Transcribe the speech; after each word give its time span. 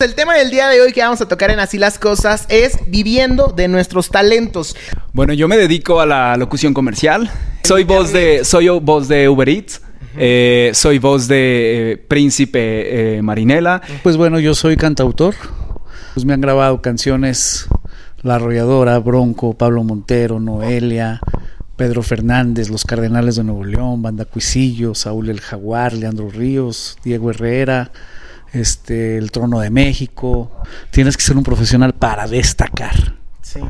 El 0.00 0.14
tema 0.14 0.36
del 0.36 0.52
día 0.52 0.68
de 0.68 0.80
hoy 0.80 0.92
que 0.92 1.00
vamos 1.00 1.20
a 1.22 1.26
tocar 1.26 1.50
en 1.50 1.58
Así 1.58 1.76
las 1.76 1.98
Cosas 1.98 2.46
es 2.50 2.78
viviendo 2.86 3.48
de 3.48 3.66
nuestros 3.66 4.10
talentos. 4.10 4.76
Bueno, 5.12 5.32
yo 5.32 5.48
me 5.48 5.56
dedico 5.56 6.00
a 6.00 6.06
la 6.06 6.36
locución 6.36 6.72
comercial. 6.72 7.28
Soy 7.64 7.82
voz 7.82 8.12
de, 8.12 8.44
soy 8.44 8.68
voz 8.68 9.08
de 9.08 9.28
Uber 9.28 9.48
Eats. 9.48 9.82
Eh, 10.16 10.70
soy 10.72 11.00
voz 11.00 11.26
de 11.26 11.94
eh, 11.94 11.96
Príncipe 11.96 13.16
eh, 13.16 13.22
Marinela. 13.22 13.82
Pues 14.04 14.16
bueno, 14.16 14.38
yo 14.38 14.54
soy 14.54 14.76
cantautor. 14.76 15.34
Pues 16.14 16.24
me 16.24 16.32
han 16.32 16.42
grabado 16.42 16.80
canciones 16.80 17.66
La 18.22 18.36
Arrolladora, 18.36 19.00
Bronco, 19.00 19.54
Pablo 19.54 19.82
Montero, 19.82 20.38
Noelia, 20.38 21.18
Pedro 21.74 22.04
Fernández, 22.04 22.70
Los 22.70 22.84
Cardenales 22.84 23.34
de 23.34 23.42
Nuevo 23.42 23.64
León, 23.64 24.00
Banda 24.00 24.26
Cuisillo, 24.26 24.94
Saúl 24.94 25.28
el 25.28 25.40
Jaguar, 25.40 25.92
Leandro 25.92 26.30
Ríos, 26.30 26.98
Diego 27.02 27.30
Herrera 27.30 27.90
este, 28.52 29.16
el 29.16 29.30
trono 29.30 29.60
de 29.60 29.70
México. 29.70 30.50
Tienes 30.90 31.16
que 31.16 31.22
ser 31.22 31.36
un 31.36 31.44
profesional 31.44 31.94
para 31.94 32.26
destacar. 32.26 33.16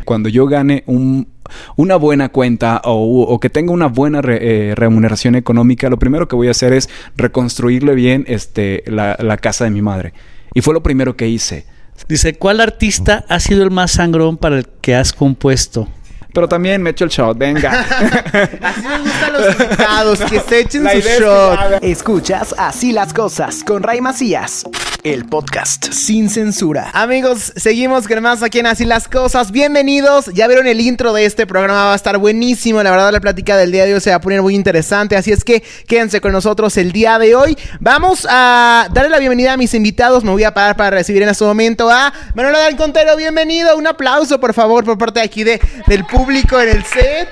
Cuando 0.04 0.28
yo 0.28 0.46
gane 0.46 0.82
un, 0.87 1.28
una 1.77 1.96
buena 1.96 2.30
cuenta 2.30 2.82
o, 2.84 3.38
que 3.41 3.48
tenga 3.48 3.73
una 3.73 3.87
buena 3.87 4.20
eh, 4.24 4.74
remuneración 4.77 5.37
económica, 5.37 5.88
lo 5.88 5.98
primero 5.98 6.27
que 6.27 6.37
voy 6.37 6.48
a 6.48 6.51
hacer 6.51 6.73
es 6.73 6.88
reconstruirle 7.16 7.95
bien 7.95 8.24
este, 8.27 8.82
la, 8.87 9.16
la 9.20 9.37
casa 9.37 9.64
de 9.64 9.70
mi 9.70 9.82
madre. 9.82 10.14
Y 10.54 10.62
fue 10.62 10.74
lo 10.74 10.82
primero 10.82 11.16
que 11.16 11.29
hice. 11.29 11.66
Dice, 12.09 12.34
¿cuál 12.34 12.60
artista 12.60 13.24
ha 13.29 13.40
sido 13.40 13.62
el 13.65 13.70
más 13.70 13.92
sangrón 13.92 14.37
para 14.37 14.59
el 14.59 14.66
que 14.80 14.95
has 14.95 15.12
compuesto? 15.12 15.88
Pero 16.32 16.48
también 16.48 16.82
me 16.82 16.91
echo 16.91 17.05
el 17.05 17.10
shot, 17.10 17.37
venga. 17.37 17.80
Así 18.62 18.82
me 18.87 18.98
gustan 19.00 19.32
los 19.32 19.60
invitados, 19.60 20.20
que 20.20 20.41
se 20.41 20.60
echen 20.60 20.88
su 20.88 21.01
shot. 21.01 21.82
Escuchas 21.82 22.54
Así 22.56 22.92
las 22.92 23.12
cosas 23.12 23.64
con 23.64 23.82
Ray 23.82 24.01
Macías. 24.01 24.64
El 25.04 25.24
podcast 25.24 25.92
sin 25.92 26.28
censura. 26.28 26.91
Amigos, 26.92 27.52
seguimos 27.56 28.06
con 28.06 28.20
más 28.23 28.42
aquí 28.42 28.59
en 28.59 28.66
Así 28.66 28.84
las 28.84 29.09
cosas. 29.09 29.51
Bienvenidos. 29.51 30.27
Ya 30.34 30.46
vieron 30.46 30.66
el 30.66 30.80
intro 30.80 31.12
de 31.12 31.24
este 31.24 31.46
programa, 31.46 31.87
va 31.87 31.93
a 31.93 31.96
estar 31.96 32.18
buenísimo. 32.18 32.82
La 32.82 32.90
verdad, 32.90 33.12
la 33.12 33.21
plática 33.21 33.56
del 33.56 33.73
día 33.73 33.84
de 33.87 33.95
hoy 33.95 34.01
se 34.01 34.10
va 34.10 34.16
a 34.16 34.21
poner 34.21 34.43
muy 34.43 34.54
interesante. 34.54 35.16
Así 35.16 35.32
es 35.32 35.45
que 35.45 35.62
quédense 35.87 36.21
con 36.21 36.32
nosotros 36.32 36.76
el 36.76 36.93
día 36.93 37.18
de 37.18 37.34
hoy. 37.34 37.56
Vamos 37.80 38.26
a 38.29 38.88
darle 38.93 39.10
la 39.10 39.18
bienvenida 39.18 39.54
a 39.54 39.56
mis 39.56 39.73
invitados. 39.74 40.24
Me 40.24 40.30
voy 40.30 40.45
a 40.45 40.52
parar 40.52 40.76
para 40.76 40.90
recibir 40.90 41.23
en 41.23 41.30
este 41.30 41.45
momento 41.45 41.88
a 41.90 42.12
Manuela 42.34 42.60
Del 42.60 42.76
Contero. 42.76 43.16
Bienvenido. 43.16 43.76
Un 43.76 43.87
aplauso, 43.87 44.38
por 44.40 44.52
favor, 44.52 44.84
por 44.84 44.99
parte 44.99 45.21
de 45.21 45.26
aquí 45.26 45.43
de, 45.43 45.60
del 45.87 46.04
público 46.04 46.27
público 46.29 46.60
en 46.60 46.68
el 46.68 46.84
set. 46.84 47.26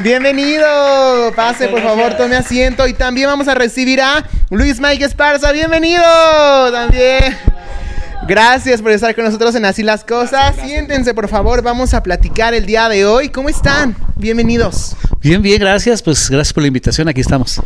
Bienvenido. 0.00 1.32
Pase, 1.34 1.66
por 1.66 1.82
favor, 1.82 2.16
tome 2.16 2.36
asiento. 2.36 2.86
Y 2.86 2.92
también 2.92 3.26
vamos 3.26 3.48
a 3.48 3.54
recibir 3.54 4.00
a 4.00 4.24
Luis 4.48 4.78
Mike 4.78 5.04
Esparza. 5.04 5.50
Bienvenido. 5.50 6.04
También. 6.70 7.36
Gracias 8.28 8.80
por 8.80 8.92
estar 8.92 9.12
con 9.16 9.24
nosotros 9.24 9.56
en 9.56 9.64
Así 9.64 9.82
las 9.82 10.04
Cosas. 10.04 10.54
Siéntense, 10.64 11.14
por 11.14 11.26
favor. 11.26 11.62
Vamos 11.62 11.94
a 11.94 12.02
platicar 12.04 12.54
el 12.54 12.64
día 12.64 12.88
de 12.88 13.04
hoy. 13.04 13.28
¿Cómo 13.28 13.48
están? 13.48 13.96
Bienvenidos. 14.14 14.94
Bien, 15.20 15.42
bien, 15.42 15.58
gracias. 15.58 16.00
Pues 16.00 16.30
gracias 16.30 16.52
por 16.52 16.62
la 16.62 16.68
invitación. 16.68 17.08
Aquí 17.08 17.22
estamos. 17.22 17.60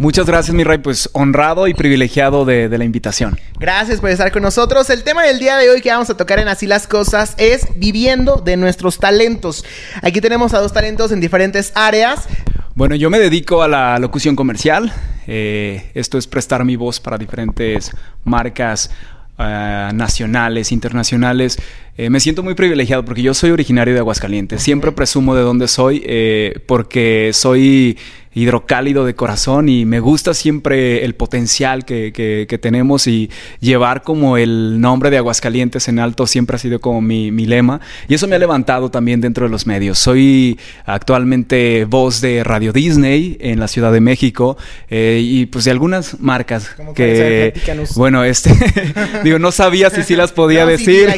Muchas 0.00 0.24
gracias, 0.24 0.56
mi 0.56 0.64
rey. 0.64 0.78
Pues 0.78 1.10
honrado 1.12 1.68
y 1.68 1.74
privilegiado 1.74 2.46
de, 2.46 2.70
la 2.70 2.84
invitación. 2.86 3.38
Gracias 3.58 4.00
por 4.00 4.08
estar 4.08 4.32
con 4.32 4.42
nosotros. 4.42 4.88
El 4.88 5.02
tema 5.02 5.22
del 5.24 5.38
día 5.38 5.58
de 5.58 5.68
hoy 5.68 5.82
que 5.82 5.90
vamos 5.90 6.08
a 6.08 6.16
tocar 6.16 6.38
en 6.38 6.48
Así 6.48 6.66
las 6.66 6.86
Cosas 6.86 7.34
es 7.36 7.66
viviendo 7.76 8.36
de 8.36 8.56
nuestros 8.56 8.98
talentos. 8.98 9.62
Aquí 10.00 10.22
tenemos 10.22 10.54
a 10.54 10.60
dos 10.60 10.72
talentos 10.72 11.12
en 11.12 11.20
diferentes 11.20 11.70
áreas. 11.74 12.26
Bueno, 12.74 12.94
yo 12.94 13.10
me 13.10 13.18
dedico 13.18 13.62
a 13.62 13.68
la 13.68 13.98
locución 13.98 14.36
comercial. 14.36 14.90
Eh, 15.26 15.90
esto 15.92 16.16
es 16.16 16.26
prestar 16.26 16.64
mi 16.64 16.76
voz 16.76 16.98
para 16.98 17.18
diferentes 17.18 17.90
marcas 18.24 18.90
eh, 19.38 19.90
nacionales, 19.92 20.72
internacionales. 20.72 21.58
Eh, 21.98 22.08
me 22.08 22.20
siento 22.20 22.42
muy 22.42 22.54
privilegiado 22.54 23.04
porque 23.04 23.20
yo 23.20 23.34
soy 23.34 23.50
originario 23.50 23.92
de 23.92 24.00
Aguascalientes. 24.00 24.62
Siempre 24.62 24.92
presumo 24.92 25.34
de 25.34 25.42
dónde 25.42 25.68
soy 25.68 26.02
porque 26.66 27.32
soy 27.34 27.98
hidrocálido 28.32 29.04
de 29.04 29.14
corazón 29.14 29.68
y 29.68 29.84
me 29.84 29.98
gusta 29.98 30.34
siempre 30.34 31.04
el 31.04 31.14
potencial 31.14 31.84
que, 31.84 32.12
que, 32.12 32.58
tenemos 32.58 33.06
y 33.06 33.30
llevar 33.60 34.02
como 34.02 34.36
el 34.36 34.80
nombre 34.80 35.10
de 35.10 35.16
Aguascalientes 35.16 35.88
en 35.88 35.98
alto 35.98 36.26
siempre 36.26 36.56
ha 36.56 36.58
sido 36.58 36.80
como 36.80 37.00
mi, 37.00 37.32
mi, 37.32 37.46
lema 37.46 37.80
y 38.06 38.14
eso 38.14 38.28
me 38.28 38.36
ha 38.36 38.38
levantado 38.38 38.90
también 38.90 39.20
dentro 39.20 39.46
de 39.46 39.50
los 39.50 39.66
medios. 39.66 39.98
Soy 39.98 40.58
actualmente 40.84 41.86
voz 41.86 42.20
de 42.20 42.44
Radio 42.44 42.72
Disney 42.72 43.36
en 43.40 43.58
la 43.58 43.66
Ciudad 43.66 43.92
de 43.92 44.00
México 44.00 44.56
eh, 44.88 45.20
y 45.22 45.46
pues 45.46 45.64
de 45.64 45.72
algunas 45.72 46.20
marcas 46.20 46.70
que, 46.94 47.54
bueno, 47.96 48.22
este, 48.22 48.52
digo, 49.24 49.38
no 49.38 49.50
sabía 49.50 49.90
si 49.90 50.02
sí 50.02 50.14
las 50.14 50.32
podía 50.32 50.66
decir. 50.66 51.08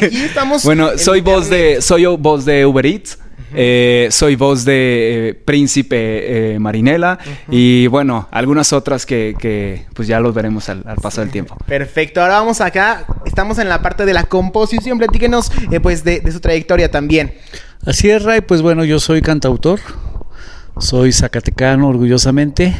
bueno, 0.63 0.97
soy 0.97 1.21
voz 1.21 1.49
de, 1.49 1.81
soy 1.81 2.05
voz 2.05 2.45
de 2.45 2.65
Uber 2.65 2.85
Eats. 2.85 3.19
Eh, 3.55 4.07
soy 4.11 4.35
voz 4.35 4.65
de 4.65 5.29
eh, 5.29 5.33
Príncipe 5.33 6.53
eh, 6.55 6.59
Marinela 6.59 7.19
y 7.49 7.87
bueno, 7.87 8.27
algunas 8.31 8.73
otras 8.73 9.05
que, 9.05 9.85
pues 9.93 10.07
ya 10.07 10.19
los 10.19 10.33
veremos 10.33 10.69
al, 10.69 10.83
paso 11.01 11.21
del 11.21 11.29
tiempo. 11.29 11.55
Perfecto, 11.65 12.21
ahora 12.21 12.39
vamos 12.39 12.61
acá, 12.61 13.05
estamos 13.25 13.57
en 13.59 13.69
la 13.69 13.81
parte 13.81 14.05
de 14.05 14.13
la 14.13 14.23
composición, 14.23 14.97
platíquenos 14.97 15.51
pues 15.81 16.03
de, 16.03 16.23
su 16.31 16.39
trayectoria 16.39 16.89
también. 16.89 17.33
Así 17.85 18.09
es, 18.09 18.23
Ray, 18.23 18.41
pues 18.41 18.61
bueno, 18.61 18.83
yo 18.85 18.99
soy 18.99 19.21
cantautor. 19.21 19.79
Soy 20.79 21.11
zacatecano, 21.11 21.87
orgullosamente. 21.87 22.75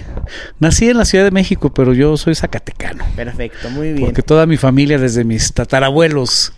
Nací 0.59 0.89
en 0.89 0.97
la 0.97 1.05
Ciudad 1.05 1.25
de 1.25 1.29
México, 1.29 1.71
pero 1.71 1.93
yo 1.93 2.17
soy 2.17 2.33
zacatecano. 2.33 3.05
Perfecto, 3.15 3.69
muy 3.69 3.93
bien. 3.93 4.05
Porque 4.05 4.23
toda 4.23 4.47
mi 4.47 4.57
familia, 4.57 4.97
desde 4.97 5.23
mis 5.23 5.53
tatarabuelos, 5.53 6.53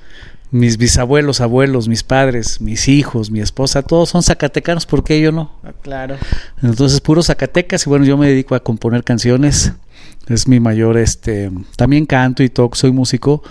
mis 0.52 0.78
bisabuelos, 0.78 1.42
abuelos, 1.42 1.88
mis 1.88 2.04
padres, 2.04 2.62
mis 2.62 2.88
hijos, 2.88 3.32
mi 3.32 3.42
esposa, 3.42 3.82
todos 3.82 4.10
son 4.10 4.24
zacatecanos, 4.24 4.86
¿por 4.86 5.04
qué 5.04 5.20
yo 5.20 5.32
no? 5.32 5.52
Ah, 5.64 5.74
claro. 5.82 6.16
Entonces, 6.62 7.02
puro 7.02 7.24
Zacatecas 7.24 7.86
y 7.86 7.90
bueno, 7.90 8.06
yo 8.06 8.18
me 8.18 8.28
dedico 8.28 8.56
a 8.56 8.60
componer 8.62 9.04
canciones. 9.04 9.74
Es 10.28 10.48
mi 10.48 10.60
mayor 10.60 10.98
este, 10.98 11.52
también 11.78 12.06
canto 12.06 12.42
y 12.42 12.50
toco, 12.50 12.76
soy 12.76 12.92
músico, 12.92 13.44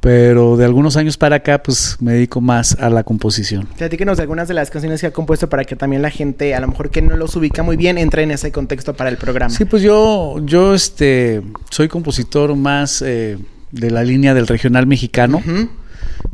pero 0.00 0.56
de 0.56 0.64
algunos 0.64 0.96
años 0.96 1.16
para 1.16 1.36
acá 1.36 1.62
pues 1.62 1.96
me 2.00 2.12
dedico 2.12 2.40
más 2.40 2.76
a 2.78 2.90
la 2.90 3.02
composición. 3.02 3.66
Platíquenos 3.78 4.18
de 4.18 4.22
algunas 4.22 4.46
de 4.46 4.54
las 4.54 4.70
canciones 4.70 5.00
que 5.00 5.06
ha 5.06 5.12
compuesto 5.12 5.48
para 5.48 5.64
que 5.64 5.74
también 5.74 6.02
la 6.02 6.10
gente, 6.10 6.54
a 6.54 6.60
lo 6.60 6.68
mejor 6.68 6.90
que 6.90 7.00
no 7.00 7.16
los 7.16 7.34
ubica 7.34 7.62
muy 7.62 7.76
bien, 7.76 7.96
entre 7.98 8.22
en 8.24 8.30
ese 8.30 8.52
contexto 8.52 8.94
para 8.94 9.10
el 9.10 9.16
programa. 9.16 9.50
Sí, 9.50 9.64
pues 9.64 9.82
yo 9.82 10.36
yo 10.44 10.74
este 10.74 11.42
soy 11.70 11.88
compositor 11.88 12.54
más 12.54 13.02
eh, 13.02 13.38
de 13.72 13.90
la 13.90 14.04
línea 14.04 14.34
del 14.34 14.46
regional 14.46 14.86
mexicano 14.86 15.42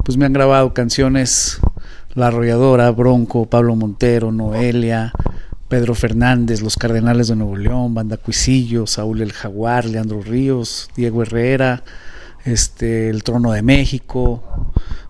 pues 0.05 0.17
me 0.17 0.27
han 0.27 0.33
grabado 0.33 0.75
canciones 0.75 1.59
La 2.15 2.29
Arrolladora, 2.29 2.91
Bronco, 2.91 3.47
Pablo 3.47 3.75
Montero, 3.75 4.31
Noelia, 4.33 5.13
Pedro 5.69 5.95
Fernández, 5.95 6.61
Los 6.61 6.77
Cardenales 6.77 7.29
de 7.29 7.37
Nuevo 7.37 7.57
León, 7.57 7.95
Banda 7.95 8.17
Cuisillo, 8.17 8.87
Saúl 8.87 9.23
el 9.23 9.33
Jaguar, 9.33 9.85
Leandro 9.87 10.23
Ríos, 10.23 10.91
Diego 10.95 11.23
Herrera, 11.23 11.83
este, 12.45 13.09
El 13.09 13.25
Trono 13.25 13.53
de 13.53 13.63
México, 13.63 14.45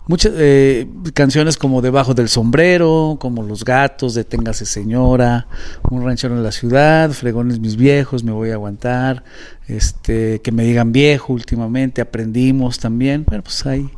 muchas 0.07 0.33
eh, 0.37 0.87
canciones 1.13 1.57
como 1.57 1.81
Debajo 1.81 2.13
del 2.13 2.29
Sombrero, 2.29 3.17
como 3.19 3.43
Los 3.43 3.65
Gatos, 3.65 4.13
Deténgase 4.13 4.65
Señora, 4.65 5.47
Un 5.91 6.05
ranchero 6.05 6.35
en 6.35 6.43
la 6.43 6.51
ciudad, 6.51 7.11
Fregones 7.11 7.59
mis 7.59 7.75
viejos, 7.75 8.23
Me 8.23 8.31
voy 8.31 8.51
a 8.51 8.53
aguantar, 8.53 9.23
este, 9.67 10.41
que 10.41 10.51
me 10.51 10.63
digan 10.63 10.91
viejo 10.91 11.33
últimamente, 11.33 12.01
aprendimos 12.01 12.79
también, 12.79 13.25
bueno 13.25 13.43
pues 13.43 13.65
ahí 13.65 13.89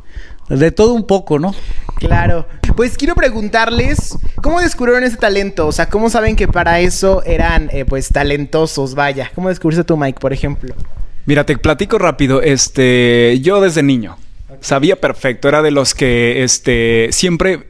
de 0.48 0.72
todo 0.72 0.94
un 0.94 1.06
poco, 1.06 1.38
¿no? 1.38 1.54
Claro. 1.96 2.46
Pues 2.76 2.96
quiero 2.96 3.14
preguntarles, 3.14 4.16
¿cómo 4.42 4.60
descubrieron 4.60 5.02
ese 5.02 5.16
talento? 5.16 5.66
O 5.66 5.72
sea, 5.72 5.88
¿cómo 5.88 6.10
saben 6.10 6.36
que 6.36 6.46
para 6.46 6.80
eso 6.80 7.22
eran, 7.24 7.68
eh, 7.72 7.84
pues, 7.84 8.08
talentosos? 8.08 8.94
Vaya, 8.94 9.30
¿cómo 9.34 9.48
descubriste 9.48 9.84
tu 9.84 9.96
Mike, 9.96 10.20
por 10.20 10.32
ejemplo? 10.32 10.74
Mira, 11.26 11.44
te 11.44 11.58
platico 11.58 11.98
rápido. 11.98 12.40
Este, 12.40 13.38
yo 13.42 13.60
desde 13.60 13.82
niño 13.82 14.16
sabía 14.60 14.96
perfecto. 14.96 15.48
Era 15.48 15.62
de 15.62 15.70
los 15.70 15.94
que, 15.94 16.44
este, 16.44 17.08
siempre... 17.10 17.66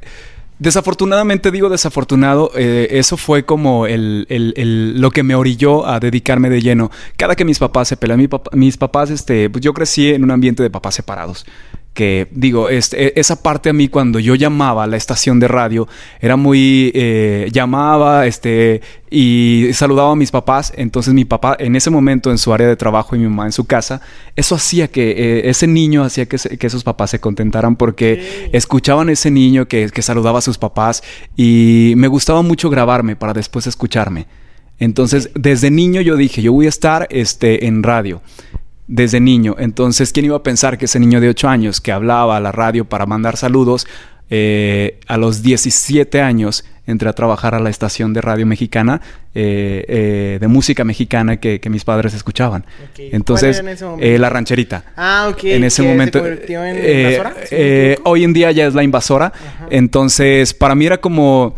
Desafortunadamente, 0.61 1.53
digo 1.53 1.69
desafortunado, 1.69 2.51
eh, 2.57 2.89
eso 2.91 3.17
fue 3.17 3.45
como 3.45 3.87
el, 3.87 4.27
el, 4.29 5.01
lo 5.01 5.13
que 5.13 5.23
me 5.23 5.37
orilló 5.37 5.87
a 5.87 6.01
dedicarme 6.01 6.51
de 6.51 6.61
lleno. 6.61 6.91
Cada 7.17 7.37
que 7.37 7.45
mis 7.45 7.61
papás 7.61 7.87
se 7.87 7.97
pelean, 7.97 8.29
mis 8.55 8.77
papás, 8.77 9.11
este, 9.11 9.49
pues 9.51 9.63
yo 9.63 9.73
crecí 9.73 10.13
en 10.13 10.25
un 10.25 10.33
ambiente 10.33 10.65
de 10.65 10.69
papás 10.69 10.97
separados 10.97 11.47
que 11.99 12.29
digo, 12.31 12.69
este, 12.69 13.19
esa 13.19 13.43
parte 13.43 13.71
a 13.71 13.73
mí 13.73 13.89
cuando 13.89 14.21
yo 14.21 14.37
llamaba 14.37 14.85
a 14.85 14.87
la 14.87 14.97
estación 14.97 15.41
de 15.41 15.49
radio 15.49 15.89
era 16.21 16.37
muy, 16.37 16.93
eh, 16.95 17.49
llamaba 17.51 18.25
este, 18.29 18.83
y 19.11 19.71
saludaba 19.73 20.13
a 20.13 20.15
mis 20.15 20.31
papás, 20.31 20.73
entonces 20.77 21.13
mi 21.13 21.25
papá 21.25 21.57
en 21.59 21.75
ese 21.75 21.91
momento 21.91 22.31
en 22.31 22.39
su 22.39 22.55
área 22.55 22.69
de 22.69 22.77
trabajo 22.77 23.17
y 23.17 23.19
mi 23.19 23.25
mamá 23.25 23.47
en 23.47 23.53
su 23.53 23.65
casa, 23.65 24.01
eso 24.37 24.55
hacía 24.55 24.87
que 24.87 25.11
eh, 25.11 25.51
ese 25.51 25.67
niño 25.67 26.05
hacía 26.05 26.27
que, 26.27 26.37
que, 26.37 26.67
esos 26.69 26.85
papás 26.85 27.11
se 27.11 27.19
contentaran 27.19 27.75
porque 27.75 28.49
escuchaban 28.53 29.09
a 29.09 29.13
ese 29.13 29.33
niño 29.33 29.67
que, 29.67 29.91
que 29.91 30.03
saludaba 30.03 30.39
a 30.39 30.43
sus 30.43 30.57
papás 30.57 31.03
y 31.37 31.95
me 31.97 32.07
gustaba 32.07 32.43
mucho 32.43 32.71
grabarme 32.71 33.17
para 33.17 33.33
después 33.33 33.67
escucharme. 33.67 34.29
Entonces, 34.79 35.31
desde 35.35 35.73
niño 35.73 36.01
yo 36.01 36.17
dije, 36.17 36.43
yo 36.43 36.53
voy 36.53 36.67
a 36.67 36.69
estar 36.69 37.09
este, 37.11 37.67
en 37.67 37.83
radio. 37.83 38.23
Desde 38.89 39.21
niño. 39.21 39.55
Entonces, 39.59 40.13
¿quién 40.13 40.27
iba 40.27 40.37
a 40.37 40.43
pensar 40.43 40.79
que 40.79 40.87
ese 40.87 40.99
niño 40.99 41.21
de 41.21 41.29
8 41.29 41.49
años 41.49 41.81
que 41.81 41.93
hablaba 41.93 42.39
a 42.39 42.41
la 42.41 42.51
radio 42.51 42.87
para 42.87 43.07
mandar 43.07 43.37
saludos, 43.37 43.87
eh, 44.31 44.99
a 45.07 45.17
los 45.17 45.43
17 45.43 46.21
años 46.21 46.65
entré 46.87 47.09
a 47.09 47.13
trabajar 47.13 47.55
a 47.55 47.61
la 47.61 47.69
estación 47.69 48.15
de 48.15 48.23
radio 48.23 48.47
mexicana, 48.47 49.01
eh, 49.35 49.85
eh, 49.89 50.39
de 50.41 50.49
música 50.49 50.85
mexicana 50.85 51.37
que, 51.37 51.61
mis 51.69 51.85
padres 51.85 52.15
escuchaban. 52.15 52.65
Entonces, 52.97 53.63
la 54.01 54.31
rancherita. 54.31 54.85
Ah, 54.97 55.29
ok. 55.31 55.45
En 55.45 55.65
ese 55.65 55.83
momento. 55.83 56.23
hoy 58.05 58.25
en 58.25 58.33
día 58.33 58.51
ya 58.53 58.67
es 58.67 58.75
la 58.75 58.83
invasora. 58.83 59.33
Entonces, 59.71 60.55
para 60.55 60.75
mí 60.75 60.87
era 60.87 60.99
como 60.99 61.55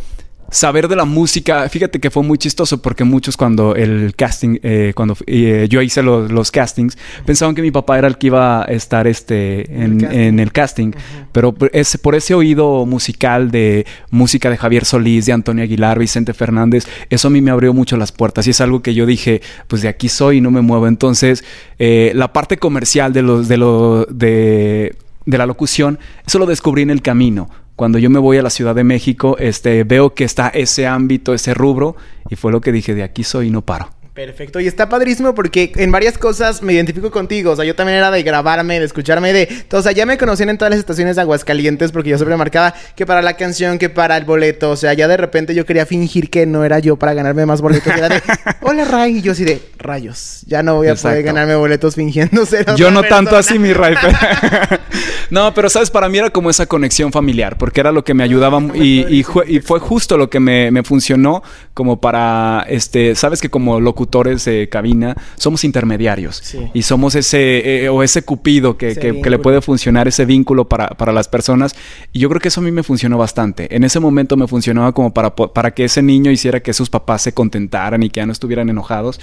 saber 0.51 0.89
de 0.89 0.97
la 0.97 1.05
música, 1.05 1.69
fíjate 1.69 2.01
que 2.01 2.11
fue 2.11 2.23
muy 2.23 2.37
chistoso 2.37 2.83
porque 2.83 3.05
muchos 3.05 3.37
cuando 3.37 3.77
el 3.77 4.15
casting, 4.17 4.59
eh, 4.63 4.93
cuando 4.95 5.17
eh, 5.27 5.67
yo 5.71 5.81
hice 5.81 6.03
los, 6.03 6.51
castings, 6.51 6.99
pensaban 7.25 7.55
que 7.55 7.63
mi 7.63 7.71
papá 7.71 7.99
era 7.99 8.09
el 8.09 8.19
que 8.19 8.27
iba 8.27 8.63
a 8.63 8.65
estar 8.65 9.07
este, 9.07 9.73
en, 9.73 10.41
el 10.41 10.53
casting, 10.53 10.93
pero 11.33 11.55
ese, 11.73 11.99
por 11.99 12.15
ese 12.15 12.35
oído 12.35 12.85
musical 12.87 13.51
de 13.51 13.87
música 14.11 14.51
de 14.51 14.57
Javier 14.57 14.85
Solís, 14.85 15.27
de 15.27 15.33
Antonio 15.33 15.63
Aguilar, 15.63 15.99
Vicente 15.99 16.35
Fernández, 16.35 16.87
eso 17.09 17.29
a 17.29 17.31
mí 17.31 17.41
me 17.41 17.53
abrió 17.53 17.73
mucho 17.73 17.97
las 17.97 18.11
puertas 18.11 18.47
y 18.47 18.51
es 18.51 18.61
algo 18.61 18.83
que 18.83 18.95
yo 18.95 19.07
dije, 19.07 19.43
pues 19.69 19.83
de 19.83 19.89
aquí 19.89 20.09
soy 20.09 20.39
y 20.39 20.41
no 20.41 20.51
me 20.51 20.61
muevo. 20.61 20.89
Entonces, 20.89 21.45
eh, 21.79 22.13
la 22.15 22.33
parte 22.33 22.57
comercial 22.57 23.13
de 23.13 23.23
los, 23.23 23.49
de 23.49 23.57
lo, 23.57 24.07
de 24.07 24.97
de 25.27 25.39
la 25.39 25.47
locución, 25.47 25.99
eso 26.27 26.39
lo 26.39 26.47
descubrí 26.47 26.83
en 26.83 26.91
el 26.91 27.03
camino 27.03 27.51
cuando 27.81 27.99
yo 27.99 28.11
me 28.11 28.19
voy 28.19 28.37
a 28.37 28.43
la 28.43 28.51
Ciudad 28.51 28.75
de 28.75 28.85
México, 28.85 29.39
este, 29.39 29.85
veo 29.85 30.13
que 30.13 30.25
está 30.25 30.49
ese 30.49 30.87
ámbito, 30.87 31.33
ese 31.33 31.55
rubro, 31.55 31.97
y 32.29 32.37
fue 32.37 32.53
lo 32.53 32.61
que 32.61 32.73
dije, 32.73 32.95
de 32.95 33.03
aquí 33.03 33.25
soy 33.25 33.47
y 33.47 33.51
no 33.51 33.63
paro. 33.63 33.89
Perfecto, 34.27 34.61
y 34.61 34.67
está 34.67 34.87
padrísimo 34.91 35.35
porque 35.35 35.73
en 35.77 35.91
varias 35.91 36.19
cosas 36.19 36.61
me 36.61 36.75
identifico 36.75 37.11
contigo. 37.11 37.53
O 37.53 37.57
sea, 37.57 37.65
yo 37.65 37.75
también 37.75 37.97
era 37.97 38.11
de 38.11 38.23
grabarme, 38.23 38.79
de 38.79 38.85
escucharme, 38.85 39.33
de. 39.33 39.49
O 39.73 39.81
sea, 39.81 39.93
ya 39.93 40.05
me 40.05 40.19
conocían 40.19 40.51
en 40.51 40.59
todas 40.59 40.69
las 40.69 40.79
estaciones 40.79 41.17
de 41.17 41.23
Aguascalientes 41.23 41.91
porque 41.91 42.11
yo 42.11 42.19
siempre 42.19 42.37
marcaba 42.37 42.75
que 42.95 43.07
para 43.07 43.23
la 43.23 43.39
canción, 43.39 43.79
que 43.79 43.89
para 43.89 44.19
el 44.19 44.27
boleto. 44.27 44.73
O 44.73 44.77
sea, 44.77 44.93
ya 44.93 45.09
de 45.09 45.17
repente 45.17 45.55
yo 45.55 45.65
quería 45.65 45.87
fingir 45.87 46.29
que 46.29 46.45
no 46.45 46.67
era 46.67 46.81
yo 46.81 46.97
para 46.97 47.15
ganarme 47.15 47.47
más 47.47 47.63
boletos. 47.63 47.97
era 47.97 48.11
de, 48.11 48.23
hola 48.61 48.85
Ray. 48.85 49.17
Y 49.17 49.23
yo 49.23 49.33
así 49.33 49.45
de, 49.45 49.63
rayos, 49.79 50.43
ya 50.47 50.63
no 50.63 50.77
voy 50.77 50.89
a 50.89 50.97
poder 50.97 51.23
ganarme 51.23 51.55
boletos 51.55 51.95
fingiéndose. 51.95 52.67
Yo 52.77 52.91
no 52.91 53.03
tanto 53.03 53.39
así, 53.39 53.59
mi 53.59 53.73
Ray. 53.73 53.95
no, 55.31 55.55
pero 55.55 55.71
sabes, 55.71 55.91
para 55.91 56.11
mí 56.11 56.19
era 56.19 56.29
como 56.29 56.51
esa 56.51 56.67
conexión 56.67 57.11
familiar 57.11 57.57
porque 57.57 57.81
era 57.81 57.91
lo 57.91 58.05
que 58.05 58.13
me 58.13 58.23
ayudaba 58.23 58.61
y, 58.75 59.19
y, 59.19 59.23
fue 59.23 59.81
justo 59.81 60.19
lo 60.19 60.29
que 60.29 60.41
me, 60.41 60.71
me 60.71 60.83
funcionó 60.83 61.43
como 61.73 62.03
para, 62.03 62.67
este, 62.69 63.15
sabes 63.15 63.41
que 63.41 63.49
como 63.49 63.81
locutor 63.81 64.10
de 64.11 64.69
cabina, 64.69 65.17
somos 65.37 65.65
intermediarios. 65.65 66.43
Y 66.75 66.83
somos 66.83 67.15
ese, 67.15 67.85
eh, 67.85 67.89
o 67.89 68.03
ese 68.03 68.23
cupido 68.23 68.77
que, 68.77 68.95
le 69.31 69.39
puede 69.39 69.61
funcionar, 69.61 70.09
ese 70.09 70.25
vínculo 70.25 70.69
para, 70.69 70.89
para, 70.89 71.13
las 71.13 71.29
personas. 71.29 71.75
Y 72.13 72.19
yo 72.19 72.29
creo 72.29 72.41
que 72.41 72.49
eso 72.49 72.61
a 72.61 72.65
mí 72.65 72.73
me 72.73 72.83
funcionó 72.83 73.19
bastante. 73.19 73.75
En 73.75 73.85
ese 73.85 74.01
momento 74.01 74.37
me 74.37 74.47
funcionaba 74.47 74.93
como 74.93 75.15
para, 75.15 75.35
para 75.35 75.71
que 75.73 75.85
ese 75.85 76.03
niño 76.03 76.31
hiciera 76.31 76.61
que 76.61 76.73
sus 76.73 76.91
papás 76.91 77.23
se 77.23 77.33
contentaran 77.33 78.03
y 78.03 78.11
que 78.11 78.21
ya 78.21 78.27
no 78.27 78.33
estuvieran 78.33 78.69
enojados. 78.69 79.21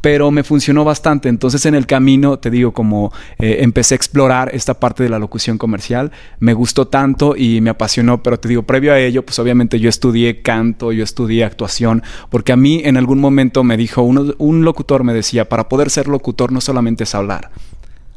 Pero 0.00 0.30
me 0.30 0.42
funcionó 0.42 0.84
bastante. 0.84 1.28
Entonces 1.28 1.64
en 1.66 1.74
el 1.74 1.86
camino, 1.86 2.38
te 2.38 2.50
digo, 2.50 2.72
como 2.72 3.12
eh, 3.38 3.58
empecé 3.60 3.94
a 3.94 3.96
explorar 3.96 4.50
esta 4.52 4.74
parte 4.74 5.02
de 5.02 5.08
la 5.08 5.18
locución 5.18 5.58
comercial, 5.58 6.10
me 6.40 6.52
gustó 6.52 6.88
tanto 6.88 7.36
y 7.36 7.60
me 7.60 7.70
apasionó. 7.70 8.22
Pero 8.22 8.38
te 8.38 8.48
digo, 8.48 8.64
previo 8.64 8.92
a 8.92 8.98
ello, 8.98 9.24
pues 9.24 9.38
obviamente 9.38 9.80
yo 9.80 9.88
estudié 9.88 10.42
canto, 10.42 10.92
yo 10.92 11.04
estudié 11.04 11.44
actuación, 11.44 12.02
porque 12.30 12.52
a 12.52 12.56
mí 12.56 12.82
en 12.84 12.96
algún 12.96 13.20
momento 13.20 13.64
me 13.64 13.76
dijo 13.76 14.02
uno, 14.02 14.23
un 14.38 14.64
locutor 14.64 15.04
me 15.04 15.12
decía, 15.12 15.48
para 15.48 15.68
poder 15.68 15.90
ser 15.90 16.08
locutor 16.08 16.52
no 16.52 16.60
solamente 16.60 17.04
es 17.04 17.14
hablar, 17.14 17.50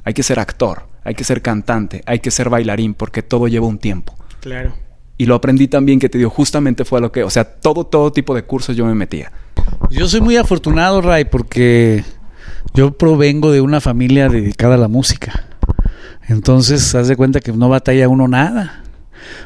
hay 0.03 0.13
que 0.13 0.23
ser 0.23 0.39
actor, 0.39 0.83
hay 1.03 1.15
que 1.15 1.23
ser 1.23 1.41
cantante, 1.41 2.03
hay 2.05 2.19
que 2.19 2.31
ser 2.31 2.49
bailarín, 2.49 2.93
porque 2.93 3.23
todo 3.23 3.47
lleva 3.47 3.67
un 3.67 3.77
tiempo. 3.77 4.15
Claro. 4.39 4.73
Y 5.17 5.25
lo 5.25 5.35
aprendí 5.35 5.67
también 5.67 5.99
que 5.99 6.09
te 6.09 6.17
digo, 6.17 6.29
justamente 6.29 6.85
fue 6.85 7.01
lo 7.01 7.11
que, 7.11 7.23
o 7.23 7.29
sea, 7.29 7.43
todo, 7.43 7.85
todo 7.85 8.11
tipo 8.11 8.35
de 8.35 8.43
cursos 8.43 8.75
yo 8.75 8.85
me 8.85 8.93
metía. 8.93 9.31
Yo 9.89 10.07
soy 10.07 10.21
muy 10.21 10.37
afortunado, 10.37 11.01
Ray, 11.01 11.25
porque 11.25 12.03
yo 12.73 12.91
provengo 12.91 13.51
de 13.51 13.61
una 13.61 13.81
familia 13.81 14.29
dedicada 14.29 14.75
a 14.75 14.77
la 14.77 14.87
música. 14.87 15.45
Entonces, 16.27 16.93
haz 16.93 17.07
de 17.07 17.15
cuenta 17.15 17.39
que 17.39 17.51
no 17.51 17.69
batalla 17.69 18.09
uno 18.09 18.27
nada. 18.27 18.83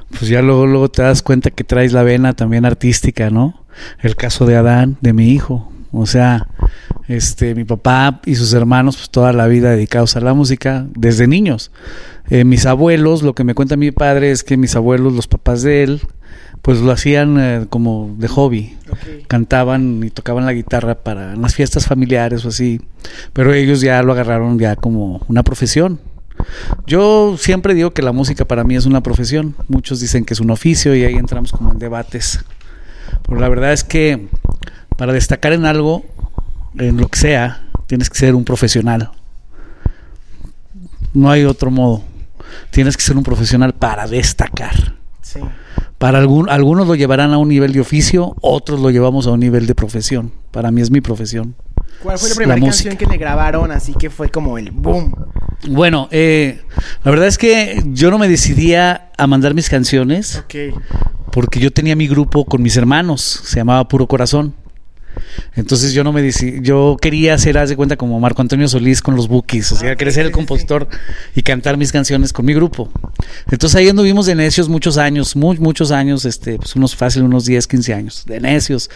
Pues 0.09 0.27
ya 0.27 0.41
luego, 0.41 0.65
luego 0.65 0.89
te 0.89 1.01
das 1.03 1.21
cuenta 1.21 1.51
que 1.51 1.63
traes 1.63 1.93
la 1.93 2.03
vena 2.03 2.33
también 2.33 2.65
artística, 2.65 3.29
¿no? 3.29 3.63
El 3.99 4.15
caso 4.15 4.45
de 4.45 4.57
Adán, 4.57 4.97
de 5.01 5.13
mi 5.13 5.29
hijo. 5.29 5.70
O 5.91 6.05
sea, 6.05 6.47
este, 7.07 7.55
mi 7.55 7.63
papá 7.63 8.21
y 8.25 8.35
sus 8.35 8.53
hermanos, 8.53 8.97
pues 8.97 9.09
toda 9.09 9.33
la 9.33 9.47
vida 9.47 9.71
dedicados 9.71 10.15
a 10.15 10.21
la 10.21 10.33
música, 10.33 10.85
desde 10.95 11.27
niños. 11.27 11.71
Eh, 12.29 12.45
mis 12.45 12.65
abuelos, 12.65 13.23
lo 13.23 13.33
que 13.35 13.43
me 13.43 13.53
cuenta 13.53 13.75
mi 13.75 13.91
padre 13.91 14.31
es 14.31 14.43
que 14.43 14.57
mis 14.57 14.75
abuelos, 14.75 15.13
los 15.13 15.27
papás 15.27 15.63
de 15.63 15.83
él, 15.83 16.01
pues 16.61 16.79
lo 16.79 16.91
hacían 16.91 17.37
eh, 17.39 17.65
como 17.69 18.15
de 18.17 18.27
hobby. 18.27 18.77
Cantaban 19.27 20.01
y 20.03 20.09
tocaban 20.09 20.45
la 20.45 20.53
guitarra 20.53 20.95
para 20.95 21.35
las 21.35 21.55
fiestas 21.55 21.87
familiares 21.87 22.45
o 22.45 22.49
así. 22.49 22.81
Pero 23.33 23.53
ellos 23.53 23.81
ya 23.81 24.01
lo 24.03 24.13
agarraron 24.13 24.59
ya 24.59 24.75
como 24.75 25.25
una 25.27 25.43
profesión. 25.43 25.99
Yo 26.87 27.35
siempre 27.37 27.73
digo 27.73 27.91
que 27.91 28.01
la 28.01 28.11
música 28.11 28.45
para 28.45 28.63
mí 28.63 28.75
es 28.75 28.85
una 28.85 29.01
profesión. 29.01 29.55
Muchos 29.67 29.99
dicen 29.99 30.23
que 30.23 30.33
es 30.33 30.39
un 30.39 30.51
oficio 30.51 30.95
y 30.95 31.03
ahí 31.03 31.15
entramos 31.15 31.51
como 31.51 31.71
en 31.71 31.79
debates. 31.79 32.43
Pero 33.27 33.39
la 33.39 33.49
verdad 33.49 33.73
es 33.73 33.83
que 33.83 34.27
para 34.97 35.13
destacar 35.13 35.53
en 35.53 35.65
algo, 35.65 36.03
en 36.77 36.97
lo 36.97 37.07
que 37.07 37.19
sea, 37.19 37.63
tienes 37.87 38.09
que 38.09 38.17
ser 38.17 38.35
un 38.35 38.43
profesional. 38.43 39.11
No 41.13 41.29
hay 41.29 41.43
otro 41.43 41.71
modo. 41.71 42.03
Tienes 42.69 42.97
que 42.97 43.03
ser 43.03 43.17
un 43.17 43.23
profesional 43.23 43.73
para 43.73 44.07
destacar. 44.07 44.95
Para 45.97 46.17
algún, 46.17 46.49
algunos 46.49 46.87
lo 46.87 46.95
llevarán 46.95 47.31
a 47.31 47.37
un 47.37 47.47
nivel 47.47 47.73
de 47.73 47.79
oficio, 47.79 48.35
otros 48.41 48.79
lo 48.79 48.89
llevamos 48.89 49.27
a 49.27 49.31
un 49.31 49.39
nivel 49.39 49.67
de 49.67 49.75
profesión. 49.75 50.31
Para 50.51 50.71
mí 50.71 50.81
es 50.81 50.89
mi 50.89 50.99
profesión. 50.99 51.55
¿Cuál 52.01 52.17
fue 52.17 52.29
la 52.29 52.35
primera 52.35 52.59
canción 52.59 52.97
que 52.97 53.05
le 53.05 53.17
grabaron 53.17 53.71
así 53.71 53.93
que 53.93 54.09
fue 54.09 54.29
como 54.29 54.57
el 54.57 54.71
boom? 54.71 55.13
Bueno, 55.69 56.07
eh, 56.09 56.61
la 57.03 57.11
verdad 57.11 57.27
es 57.27 57.37
que 57.37 57.83
yo 57.87 58.09
no 58.09 58.17
me 58.17 58.27
decidía 58.27 59.11
a 59.17 59.27
mandar 59.27 59.53
mis 59.53 59.69
canciones 59.69 60.43
porque 61.31 61.59
yo 61.59 61.71
tenía 61.71 61.95
mi 61.95 62.07
grupo 62.07 62.45
con 62.45 62.61
mis 62.63 62.75
hermanos, 62.77 63.21
se 63.43 63.57
llamaba 63.57 63.87
Puro 63.87 64.07
Corazón. 64.07 64.55
Entonces 65.55 65.93
yo 65.93 66.03
no 66.03 66.13
me 66.13 66.21
decidí, 66.21 66.59
yo 66.61 66.97
quería 67.01 67.33
hacer, 67.33 67.57
haz 67.57 67.69
de 67.69 67.75
cuenta, 67.75 67.97
como 67.97 68.19
Marco 68.19 68.41
Antonio 68.41 68.67
Solís 68.67 69.01
con 69.01 69.15
los 69.15 69.27
Bookies, 69.27 69.71
o 69.71 69.75
sea, 69.75 69.95
quería 69.95 70.13
ser 70.13 70.25
el 70.25 70.31
compositor 70.31 70.87
y 71.35 71.41
cantar 71.41 71.77
mis 71.77 71.91
canciones 71.91 72.33
con 72.33 72.45
mi 72.45 72.53
grupo. 72.53 72.89
Entonces 73.49 73.75
ahí 73.75 73.89
anduvimos 73.89 74.25
de 74.25 74.35
necios 74.35 74.69
muchos 74.69 74.97
años, 74.97 75.35
muy, 75.35 75.57
muchos 75.59 75.91
años, 75.91 76.25
este, 76.25 76.57
pues 76.57 76.75
unos 76.75 76.95
fácil, 76.95 77.23
unos 77.23 77.45
10, 77.45 77.67
15 77.67 77.93
años, 77.93 78.23
de 78.25 78.39
necios. 78.39 78.89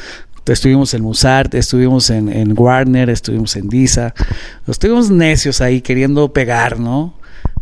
Estuvimos 0.45 0.93
en 0.93 1.01
Mozart, 1.01 1.55
estuvimos 1.55 2.11
en, 2.11 2.31
en 2.31 2.53
Warner, 2.55 3.09
estuvimos 3.09 3.55
en 3.55 3.67
Disa, 3.67 4.13
estuvimos 4.67 5.09
necios 5.09 5.59
ahí 5.59 5.81
queriendo 5.81 6.31
pegar, 6.31 6.79
¿no? 6.79 7.15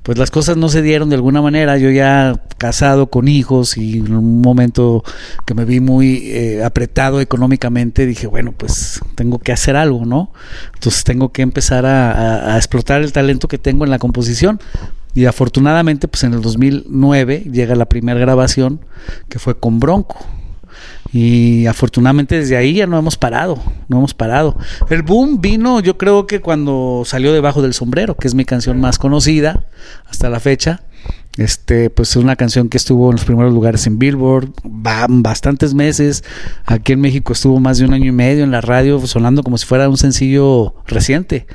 Pues 0.04 0.18
las 0.18 0.32
cosas 0.32 0.58
no 0.58 0.68
se 0.68 0.82
dieron 0.82 1.10
de 1.10 1.16
alguna 1.16 1.42
manera. 1.42 1.78
Yo 1.78 1.90
ya 1.90 2.42
casado 2.58 3.08
con 3.08 3.28
hijos 3.28 3.78
y 3.78 4.00
en 4.00 4.14
un 4.14 4.42
momento 4.42 5.04
que 5.46 5.54
me 5.54 5.64
vi 5.64 5.80
muy 5.80 6.30
eh, 6.32 6.64
apretado 6.64 7.22
económicamente, 7.22 8.06
dije, 8.06 8.28
bueno, 8.28 8.52
pues 8.52 9.00
tengo 9.16 9.40
que 9.40 9.54
hacer 9.54 9.78
algo, 9.78 10.06
¿no? 10.06 10.32
Entonces 10.74 11.06
tengo 11.06 11.32
que 11.32 11.42
empezar 11.42 11.86
a, 11.86 12.54
a 12.54 12.58
explotar 12.58 13.02
el 13.02 13.14
talento 13.14 13.48
que 13.48 13.58
tengo 13.58 13.86
en 13.86 13.92
la 13.92 14.00
composición. 14.00 14.60
Y 15.16 15.26
afortunadamente, 15.26 16.08
pues 16.08 16.24
en 16.24 16.34
el 16.34 16.42
2009 16.42 17.46
llega 17.52 17.76
la 17.76 17.86
primera 17.86 18.20
grabación 18.20 18.82
que 19.30 19.40
fue 19.40 19.58
con 19.58 19.80
Bronco. 19.80 20.18
Y 21.14 21.68
afortunadamente 21.68 22.40
desde 22.40 22.58
ahí 22.58 22.74
ya 22.74 22.88
no 22.88 22.98
hemos 22.98 23.18
parado, 23.18 23.62
no 23.88 23.98
hemos 24.00 24.16
parado. 24.16 24.58
El 24.90 25.04
boom 25.04 25.40
vino 25.40 25.80
yo 25.80 25.96
creo 25.98 26.26
que 26.26 26.42
cuando 26.42 27.04
salió 27.06 27.32
debajo 27.32 27.62
del 27.62 27.76
sombrero, 27.76 28.18
que 28.18 28.28
es 28.28 28.34
mi 28.34 28.46
canción 28.46 28.82
más 28.82 28.98
conocida 28.98 29.68
hasta 30.08 30.30
la 30.30 30.40
fecha. 30.40 30.82
Este, 31.38 31.90
pues 31.90 32.12
es 32.12 32.16
una 32.18 32.36
canción 32.36 32.70
que 32.70 32.78
estuvo 32.78 33.10
en 33.10 33.16
los 33.16 33.26
primeros 33.26 33.54
lugares 33.54 33.88
en 33.88 33.98
Billboard, 34.00 34.50
bastantes 34.64 35.74
meses. 35.74 36.24
Aquí 36.66 36.94
en 36.94 37.02
México 37.02 37.34
estuvo 37.34 37.60
más 37.60 37.78
de 37.78 37.86
un 37.86 37.94
año 37.94 38.06
y 38.06 38.12
medio 38.12 38.44
en 38.44 38.52
la 38.52 38.62
radio, 38.62 39.06
sonando 39.06 39.44
como 39.44 39.58
si 39.58 39.66
fuera 39.66 39.90
un 39.90 39.98
sencillo 39.98 40.76
reciente 40.86 41.48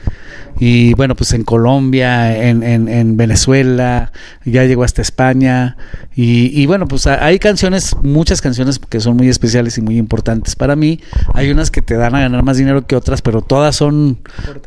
y 0.60 0.94
bueno, 0.94 1.14
pues 1.14 1.32
en 1.34 1.44
Colombia, 1.44 2.36
en, 2.36 2.62
en, 2.64 3.16
Venezuela, 3.16 4.10
ya 4.44 4.64
llegó 4.64 4.82
hasta 4.82 5.02
España 5.02 5.76
y, 6.20 6.66
bueno, 6.66 6.88
pues 6.88 7.06
hay 7.06 7.38
canciones, 7.38 7.94
muchas 8.02 8.40
canciones 8.40 8.80
que 8.80 8.98
son 8.98 9.16
muy 9.16 9.28
especiales 9.28 9.78
y 9.78 9.82
muy 9.82 9.98
importantes 9.98 10.56
para 10.56 10.74
mí. 10.74 10.98
Hay 11.32 11.48
unas 11.48 11.70
que 11.70 11.80
te 11.80 11.94
dan 11.94 12.16
a 12.16 12.20
ganar 12.20 12.42
más 12.42 12.56
dinero 12.56 12.84
que 12.84 12.96
otras, 12.96 13.22
pero 13.22 13.40
todas 13.40 13.76
son, 13.76 14.18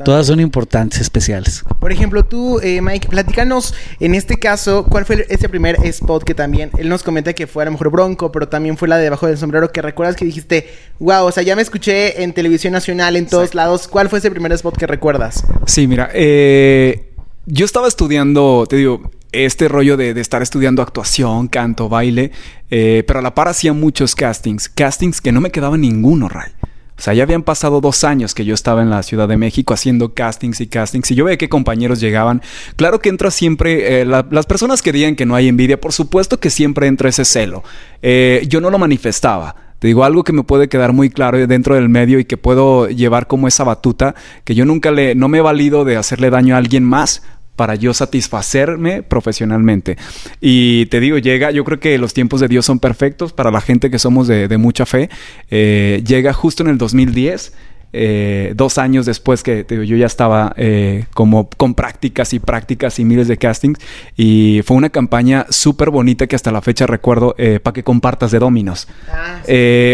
todas 0.02 0.28
son 0.28 0.40
importantes, 0.40 1.02
especiales. 1.02 1.62
Por 1.78 1.92
ejemplo, 1.92 2.24
tú, 2.24 2.58
eh, 2.60 2.80
Mike, 2.80 3.08
platícanos 3.08 3.74
en 4.00 4.14
este 4.14 4.38
caso, 4.38 4.86
¿cuál 4.88 5.04
fue 5.04 5.26
ese 5.28 5.50
primer 5.50 5.76
spot 5.84 6.24
que 6.24 6.34
también, 6.34 6.70
él 6.78 6.88
nos 6.88 7.02
comenta 7.02 7.34
que 7.34 7.46
fue 7.46 7.64
a 7.64 7.66
lo 7.66 7.72
mejor 7.72 7.90
Bronco, 7.90 8.32
pero 8.32 8.48
también 8.48 8.78
fue 8.78 8.88
la 8.88 8.96
de 8.96 9.04
debajo 9.04 9.26
del 9.26 9.36
sombrero, 9.36 9.72
que 9.72 9.82
recuerdas 9.82 10.16
que 10.16 10.24
dijiste, 10.24 10.70
wow, 11.00 11.26
o 11.26 11.32
sea, 11.32 11.42
ya 11.42 11.54
me 11.54 11.60
escuché 11.60 12.22
en 12.22 12.32
televisión 12.32 12.72
nacional, 12.72 13.14
en 13.14 13.26
todos 13.26 13.54
lados, 13.54 13.88
¿cuál 13.88 14.08
fue 14.08 14.20
ese 14.20 14.30
primer 14.30 14.52
spot 14.52 14.78
que 14.78 14.86
recuerdas? 14.86 15.44
Sí, 15.66 15.86
mira, 15.86 16.08
eh, 16.14 17.11
yo 17.46 17.64
estaba 17.64 17.88
estudiando, 17.88 18.66
te 18.68 18.76
digo, 18.76 19.10
este 19.32 19.68
rollo 19.68 19.96
de, 19.96 20.10
estar 20.20 20.42
estudiando 20.42 20.82
actuación, 20.82 21.48
canto, 21.48 21.88
baile, 21.88 22.30
eh, 22.70 23.02
pero 23.06 23.18
a 23.18 23.22
la 23.22 23.34
par 23.34 23.48
hacía 23.48 23.72
muchos 23.72 24.14
castings, 24.14 24.68
castings 24.68 25.20
que 25.20 25.32
no 25.32 25.40
me 25.40 25.50
quedaba 25.50 25.76
ninguno, 25.76 26.28
Ray. 26.28 26.52
O 26.98 27.04
sea, 27.04 27.14
ya 27.14 27.24
habían 27.24 27.42
pasado 27.42 27.80
dos 27.80 28.04
años 28.04 28.32
que 28.32 28.44
yo 28.44 28.54
estaba 28.54 28.82
en 28.82 28.90
la 28.90 29.02
Ciudad 29.02 29.26
de 29.26 29.36
México 29.36 29.74
haciendo 29.74 30.14
castings 30.14 30.60
y 30.60 30.68
castings 30.68 31.10
y 31.10 31.14
yo 31.16 31.24
veía 31.24 31.36
que 31.36 31.48
compañeros 31.48 31.98
llegaban. 31.98 32.42
Claro 32.76 33.00
que 33.00 33.08
entra 33.08 33.32
siempre, 33.32 34.02
eh, 34.02 34.04
las 34.04 34.46
personas 34.46 34.82
que 34.82 34.92
digan 34.92 35.16
que 35.16 35.26
no 35.26 35.34
hay 35.34 35.48
envidia, 35.48 35.80
por 35.80 35.92
supuesto 35.92 36.38
que 36.38 36.50
siempre 36.50 36.86
entra 36.86 37.08
ese 37.08 37.24
celo. 37.24 37.64
Eh, 38.02 38.44
yo 38.48 38.60
no 38.60 38.70
lo 38.70 38.78
manifestaba. 38.78 39.71
Te 39.82 39.88
digo 39.88 40.04
algo 40.04 40.22
que 40.22 40.32
me 40.32 40.44
puede 40.44 40.68
quedar 40.68 40.92
muy 40.92 41.10
claro 41.10 41.44
dentro 41.44 41.74
del 41.74 41.88
medio 41.88 42.20
y 42.20 42.24
que 42.24 42.36
puedo 42.36 42.88
llevar 42.88 43.26
como 43.26 43.48
esa 43.48 43.64
batuta, 43.64 44.14
que 44.44 44.54
yo 44.54 44.64
nunca 44.64 44.92
le, 44.92 45.16
no 45.16 45.26
me 45.26 45.38
he 45.38 45.40
valido 45.40 45.84
de 45.84 45.96
hacerle 45.96 46.30
daño 46.30 46.54
a 46.54 46.58
alguien 46.58 46.84
más 46.84 47.24
para 47.56 47.74
yo 47.74 47.92
satisfacerme 47.92 49.02
profesionalmente. 49.02 49.96
Y 50.40 50.86
te 50.86 51.00
digo, 51.00 51.18
llega, 51.18 51.50
yo 51.50 51.64
creo 51.64 51.80
que 51.80 51.98
los 51.98 52.14
tiempos 52.14 52.38
de 52.38 52.46
Dios 52.46 52.64
son 52.64 52.78
perfectos 52.78 53.32
para 53.32 53.50
la 53.50 53.60
gente 53.60 53.90
que 53.90 53.98
somos 53.98 54.28
de, 54.28 54.56
mucha 54.56 54.86
fe. 54.86 55.10
Eh, 55.50 56.00
llega 56.06 56.32
justo 56.32 56.62
en 56.62 56.68
el 56.68 56.78
2010 56.78 57.52
eh, 57.92 58.52
dos 58.56 58.78
años 58.78 59.06
después 59.06 59.42
que 59.42 59.66
yo 59.68 59.96
ya 59.96 60.06
estaba 60.06 60.54
eh, 60.56 61.04
como 61.14 61.48
con 61.50 61.74
prácticas 61.74 62.32
y 62.32 62.38
prácticas 62.38 62.98
y 62.98 63.04
miles 63.04 63.28
de 63.28 63.36
castings 63.36 63.78
y 64.16 64.60
fue 64.64 64.76
una 64.76 64.90
campaña 64.90 65.46
súper 65.50 65.90
bonita 65.90 66.26
que 66.26 66.36
hasta 66.36 66.50
la 66.50 66.62
fecha 66.62 66.86
recuerdo 66.86 67.34
eh, 67.38 67.60
para 67.62 67.74
que 67.74 67.82
compartas 67.82 68.30
de 68.30 68.38
Dominos. 68.38 68.88
Ah, 69.08 69.42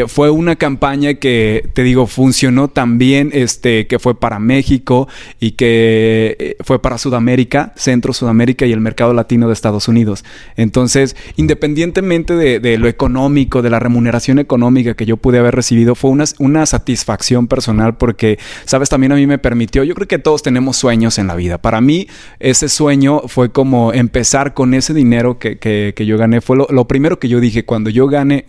fue 0.06 0.30
una 0.30 0.56
campaña 0.56 1.14
que 1.14 1.68
te 1.74 1.82
digo 1.82 2.06
funcionó 2.06 2.68
también 2.68 3.30
este 3.32 3.86
que 3.86 3.98
fue 3.98 4.18
para 4.18 4.38
México 4.38 5.08
y 5.40 5.52
que 5.52 6.56
fue 6.64 6.80
para 6.80 6.98
Sudamérica, 6.98 7.72
Centro 7.76 8.12
Sudamérica 8.12 8.66
y 8.66 8.72
el 8.72 8.80
mercado 8.80 9.12
latino 9.12 9.48
de 9.48 9.54
Estados 9.54 9.88
Unidos. 9.88 10.24
Entonces, 10.56 11.16
independientemente 11.36 12.34
de, 12.34 12.78
lo 12.78 12.88
económico, 12.88 13.62
de 13.62 13.70
la 13.70 13.78
remuneración 13.78 14.38
económica 14.38 14.94
que 14.94 15.06
yo 15.06 15.16
pude 15.16 15.38
haber 15.38 15.54
recibido, 15.54 15.94
fue 15.94 16.10
una, 16.10 16.24
una 16.38 16.66
satisfacción 16.66 17.46
personal 17.48 17.87
porque, 17.96 18.38
sabes, 18.64 18.88
también 18.88 19.12
a 19.12 19.14
mí 19.14 19.26
me 19.26 19.38
permitió, 19.38 19.84
yo 19.84 19.94
creo 19.94 20.08
que 20.08 20.18
todos 20.18 20.42
tenemos 20.42 20.76
sueños 20.76 21.18
en 21.18 21.28
la 21.28 21.36
vida. 21.36 21.58
Para 21.58 21.80
mí, 21.80 22.08
ese 22.40 22.68
sueño 22.68 23.22
fue 23.26 23.50
como 23.50 23.92
empezar 23.92 24.54
con 24.54 24.74
ese 24.74 24.92
dinero 24.94 25.38
que, 25.38 25.94
yo 26.06 26.18
gané. 26.18 26.40
Fue 26.40 26.56
lo, 26.56 26.88
primero 26.88 27.18
que 27.18 27.28
yo 27.28 27.40
dije, 27.40 27.64
cuando 27.64 27.90
yo 27.90 28.06
gane 28.08 28.44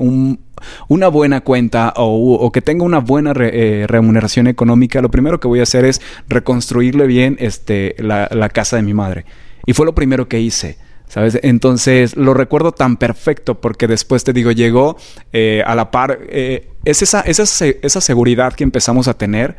una 0.88 1.08
buena 1.08 1.42
cuenta 1.42 1.94
o, 1.96 2.52
que 2.52 2.62
tenga 2.62 2.84
una 2.84 3.00
buena 3.00 3.34
eh, 3.36 3.86
remuneración 3.88 4.48
económica, 4.48 5.02
lo 5.02 5.12
primero 5.12 5.40
que 5.40 5.48
voy 5.48 5.60
a 5.60 5.64
hacer 5.64 5.86
es 5.86 6.02
reconstruirle 6.28 7.08
bien 7.08 7.38
este, 7.40 7.96
la, 8.00 8.50
casa 8.50 8.76
de 8.76 8.84
mi 8.84 8.94
madre. 8.94 9.26
Y 9.66 9.74
fue 9.74 9.86
lo 9.86 9.94
primero 9.94 10.28
que 10.28 10.40
hice. 10.40 10.78
¿Sabes? 11.10 11.40
Entonces 11.42 12.16
lo 12.16 12.36
recuerdo 12.36 12.72
tan 12.72 12.96
perfecto 12.96 13.60
porque 13.60 13.88
después 13.88 14.24
te 14.24 14.32
digo, 14.32 14.52
llegó 14.52 14.96
eh, 15.34 15.64
a 15.66 15.74
la 15.74 15.90
par, 15.90 16.20
eh, 16.30 16.70
es 16.86 17.02
esa, 17.02 17.22
esa, 17.22 17.44
esa 17.82 18.00
seguridad 18.00 18.54
que 18.54 18.64
empezamos 18.64 19.08
a 19.08 19.16
tener 19.16 19.58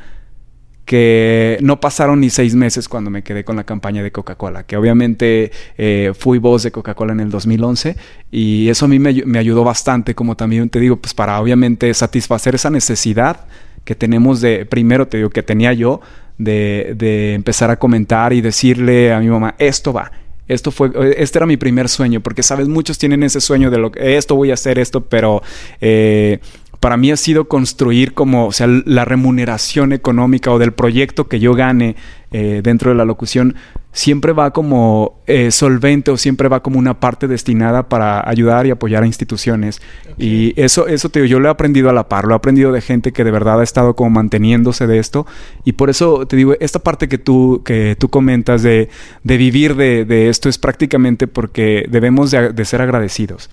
que 0.84 1.58
no 1.60 1.80
pasaron 1.80 2.20
ni 2.20 2.30
seis 2.30 2.54
meses 2.54 2.88
cuando 2.88 3.10
me 3.10 3.22
quedé 3.22 3.44
con 3.44 3.56
la 3.56 3.64
campaña 3.64 4.02
de 4.02 4.12
Coca-Cola, 4.12 4.62
que 4.64 4.76
obviamente 4.76 5.50
eh, 5.76 6.12
fui 6.18 6.38
voz 6.38 6.62
de 6.62 6.70
Coca-Cola 6.70 7.12
en 7.12 7.20
el 7.20 7.30
2011 7.30 7.96
y 8.30 8.68
eso 8.68 8.84
a 8.84 8.88
mí 8.88 9.00
me, 9.00 9.12
me, 9.24 9.38
ayudó 9.40 9.64
bastante, 9.64 10.14
como 10.14 10.36
también 10.36 10.68
te 10.68 10.78
digo, 10.78 10.96
pues 10.96 11.14
para 11.14 11.40
obviamente 11.40 11.92
satisfacer 11.94 12.54
esa 12.54 12.70
necesidad 12.70 13.46
que 13.84 13.96
tenemos 13.96 14.40
de, 14.40 14.66
primero 14.66 15.08
te 15.08 15.16
digo, 15.16 15.30
que 15.30 15.42
tenía 15.42 15.72
yo, 15.72 16.00
de, 16.38 16.94
de 16.96 17.34
empezar 17.34 17.70
a 17.70 17.76
comentar 17.76 18.32
y 18.32 18.40
decirle 18.40 19.12
a 19.12 19.20
mi 19.20 19.28
mamá, 19.28 19.56
esto 19.58 19.92
va, 19.92 20.10
esto 20.52 20.70
fue, 20.70 20.90
este 21.16 21.38
era 21.38 21.46
mi 21.46 21.56
primer 21.56 21.88
sueño, 21.88 22.20
porque 22.20 22.42
sabes, 22.42 22.68
muchos 22.68 22.98
tienen 22.98 23.22
ese 23.22 23.40
sueño 23.40 23.70
de 23.70 23.78
lo 23.78 23.92
que 23.92 24.16
esto 24.16 24.34
voy 24.34 24.50
a 24.50 24.54
hacer 24.54 24.78
esto, 24.78 25.00
pero 25.00 25.42
eh, 25.80 26.40
para 26.80 26.96
mí 26.96 27.10
ha 27.10 27.16
sido 27.16 27.46
construir 27.46 28.14
como, 28.14 28.46
o 28.46 28.52
sea, 28.52 28.66
la 28.66 29.04
remuneración 29.04 29.92
económica 29.92 30.50
o 30.50 30.58
del 30.58 30.72
proyecto 30.72 31.28
que 31.28 31.38
yo 31.38 31.54
gane 31.54 31.94
eh, 32.32 32.62
dentro 32.64 32.90
de 32.90 32.96
la 32.96 33.04
locución 33.04 33.54
siempre 33.92 34.32
va 34.32 34.52
como 34.52 35.20
eh, 35.26 35.50
solvente 35.50 36.10
o 36.10 36.16
siempre 36.16 36.48
va 36.48 36.62
como 36.62 36.78
una 36.78 37.00
parte 37.00 37.26
destinada 37.26 37.88
para 37.88 38.28
ayudar 38.28 38.66
y 38.66 38.70
apoyar 38.70 39.02
a 39.02 39.06
instituciones. 39.06 39.80
Y 40.16 40.52
eso, 40.60 40.86
eso 40.86 41.08
te 41.08 41.20
digo, 41.20 41.30
yo 41.30 41.40
lo 41.40 41.48
he 41.48 41.50
aprendido 41.50 41.90
a 41.90 41.92
la 41.92 42.08
par, 42.08 42.24
lo 42.24 42.34
he 42.34 42.36
aprendido 42.36 42.72
de 42.72 42.80
gente 42.80 43.12
que 43.12 43.24
de 43.24 43.30
verdad 43.30 43.60
ha 43.60 43.64
estado 43.64 43.96
como 43.96 44.10
manteniéndose 44.10 44.86
de 44.86 44.98
esto. 44.98 45.26
Y 45.64 45.72
por 45.72 45.90
eso 45.90 46.26
te 46.26 46.36
digo, 46.36 46.54
esta 46.60 46.78
parte 46.78 47.08
que 47.08 47.18
tú, 47.18 47.62
que 47.64 47.96
tú 47.98 48.08
comentas 48.08 48.62
de, 48.62 48.88
de 49.24 49.36
vivir 49.36 49.76
de, 49.76 50.04
de, 50.04 50.28
esto 50.28 50.48
es 50.48 50.58
prácticamente 50.58 51.26
porque 51.26 51.86
debemos 51.88 52.30
de 52.30 52.64
ser 52.64 52.82
agradecidos 52.82 53.50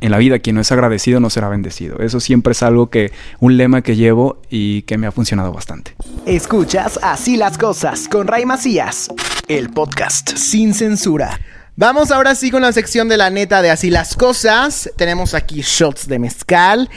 en 0.00 0.10
la 0.10 0.18
vida 0.18 0.38
quien 0.38 0.54
no 0.54 0.62
es 0.62 0.70
agradecido 0.70 1.20
no 1.20 1.30
será 1.30 1.48
bendecido. 1.48 1.98
Eso 1.98 2.20
siempre 2.20 2.52
es 2.52 2.62
algo 2.62 2.88
que, 2.88 3.12
un 3.40 3.56
lema 3.56 3.82
que 3.82 3.96
llevo 3.96 4.40
y 4.48 4.82
que 4.82 4.98
me 4.98 5.06
ha 5.06 5.12
funcionado 5.12 5.52
bastante. 5.52 5.94
Escuchas 6.26 6.98
Así 7.02 7.36
las 7.36 7.58
cosas 7.58 8.08
con 8.08 8.26
Ray 8.26 8.44
Macías, 8.44 9.08
el 9.48 9.70
podcast 9.70 10.36
sin 10.36 10.74
censura. 10.74 11.40
Vamos 11.74 12.10
ahora 12.10 12.34
sí 12.34 12.50
con 12.50 12.62
la 12.62 12.72
sección 12.72 13.08
de 13.08 13.16
la 13.16 13.30
neta 13.30 13.62
de 13.62 13.70
Así 13.70 13.88
las 13.88 14.14
cosas. 14.14 14.90
Tenemos 14.96 15.32
aquí 15.32 15.62
shots 15.62 16.06
de 16.06 16.18
mezcal. 16.18 16.90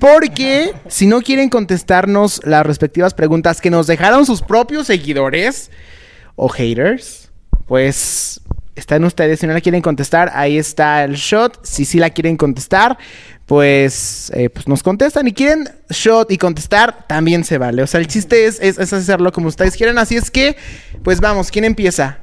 Porque 0.00 0.72
si 0.88 1.06
no 1.06 1.22
quieren 1.22 1.48
contestarnos 1.48 2.40
las 2.44 2.66
respectivas 2.66 3.14
preguntas 3.14 3.60
que 3.60 3.70
nos 3.70 3.86
dejaron 3.86 4.26
sus 4.26 4.42
propios 4.42 4.88
seguidores 4.88 5.70
o 6.34 6.48
haters, 6.48 7.30
pues 7.66 8.40
están 8.74 9.04
ustedes. 9.04 9.38
Si 9.40 9.46
no 9.46 9.52
la 9.52 9.60
quieren 9.60 9.82
contestar, 9.82 10.32
ahí 10.34 10.58
está 10.58 11.04
el 11.04 11.14
shot. 11.14 11.64
Si 11.64 11.84
sí 11.84 11.98
la 11.98 12.10
quieren 12.10 12.36
contestar, 12.36 12.98
pues, 13.46 14.30
eh, 14.34 14.50
pues 14.50 14.68
nos 14.68 14.82
contestan. 14.82 15.28
Y 15.28 15.32
quieren 15.32 15.68
shot 15.90 16.30
y 16.30 16.38
contestar, 16.38 17.06
también 17.06 17.44
se 17.44 17.58
vale. 17.58 17.82
O 17.82 17.86
sea, 17.86 18.00
el 18.00 18.06
chiste 18.06 18.46
es, 18.46 18.60
es, 18.60 18.92
hacerlo 18.92 19.32
como 19.32 19.48
ustedes 19.48 19.76
quieran. 19.76 19.98
Así 19.98 20.16
es 20.16 20.30
que, 20.30 20.56
pues 21.02 21.20
vamos, 21.20 21.50
¿quién 21.50 21.64
empieza? 21.64 22.18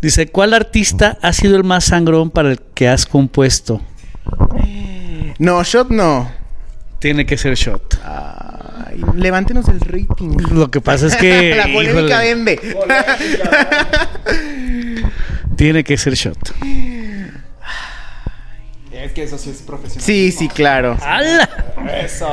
Dice, 0.00 0.26
¿cuál 0.28 0.54
artista 0.54 1.18
ha 1.22 1.32
sido 1.32 1.56
el 1.56 1.64
más 1.64 1.84
sangrón 1.84 2.30
para 2.30 2.50
el 2.50 2.60
que 2.74 2.88
has 2.88 3.06
compuesto? 3.06 3.80
No, 5.38 5.62
shot 5.62 5.90
no. 5.90 6.30
Tiene 6.98 7.26
que 7.26 7.36
ser 7.36 7.54
shot. 7.54 8.00
Ay, 8.04 9.02
levántenos 9.14 9.68
el 9.68 9.80
rating. 9.80 10.36
Lo 10.50 10.70
que 10.70 10.80
pasa 10.80 11.06
es 11.06 11.16
que. 11.16 11.54
La 11.56 11.64
polémica 11.72 12.20
vende. 12.20 12.58
Tiene 15.56 15.84
que 15.84 15.96
ser 15.96 16.14
shot. 16.14 16.38
Es 19.06 19.12
que 19.12 19.22
eso 19.22 19.38
sí 19.38 19.50
es 19.50 19.58
profesional. 19.58 20.02
Sí, 20.02 20.32
sí, 20.32 20.48
claro. 20.48 20.98
¡Hala! 21.00 21.48
Eso. 22.02 22.26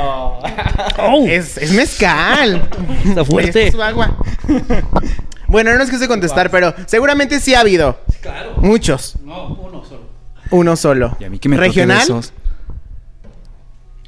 Oh. 0.98 1.24
Es, 1.24 1.56
es, 1.56 1.70
mezcal. 1.70 2.68
Está 3.04 3.24
fuerte. 3.24 3.68
Es 3.68 3.74
su 3.74 3.80
agua. 3.80 4.16
bueno, 5.46 5.72
no 5.76 5.84
es 5.84 5.88
que 5.88 5.98
se 5.98 6.08
contestar, 6.08 6.50
pero 6.50 6.74
seguramente 6.86 7.38
sí 7.38 7.54
ha 7.54 7.60
habido. 7.60 8.00
Claro. 8.20 8.54
Muchos. 8.56 9.14
No, 9.22 9.54
uno 9.54 9.84
solo. 9.84 10.02
Uno 10.50 10.74
solo. 10.74 11.16
¿Y 11.20 11.24
a 11.24 11.30
mí 11.30 11.38
qué 11.38 11.48
me 11.48 11.56
¿Regional? 11.58 12.08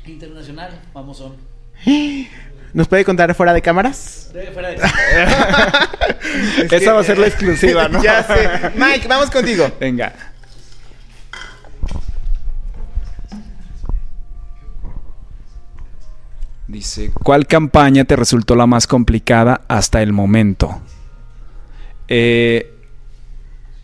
Internacional, 0.05 0.81
vamos 0.93 1.19
son. 1.19 1.37
¿Nos 2.73 2.89
puede 2.89 3.05
contar 3.05 3.33
fuera 3.37 3.55
de 3.55 3.63
cámaras? 3.63 4.31
Sí, 4.33 4.41
fuera 4.53 4.71
de 4.71 4.77
cámaras. 4.79 5.89
Esa 6.73 6.93
va 6.95 7.01
a 7.01 7.05
ser 7.05 7.19
la 7.19 7.29
exclusiva, 7.29 7.87
¿no? 7.91 8.03
ya 8.03 8.25
sé. 8.25 8.73
Mike, 8.75 9.07
vamos 9.07 9.31
contigo. 9.31 9.71
Venga. 9.79 10.13
Dice, 16.69 17.13
¿cuál 17.23 17.47
campaña 17.47 18.05
te 18.05 18.17
resultó 18.17 18.57
la 18.57 18.67
más 18.67 18.87
complicada 18.87 19.63
hasta 19.69 20.03
el 20.03 20.13
momento? 20.13 20.81
Eh, 22.09 22.73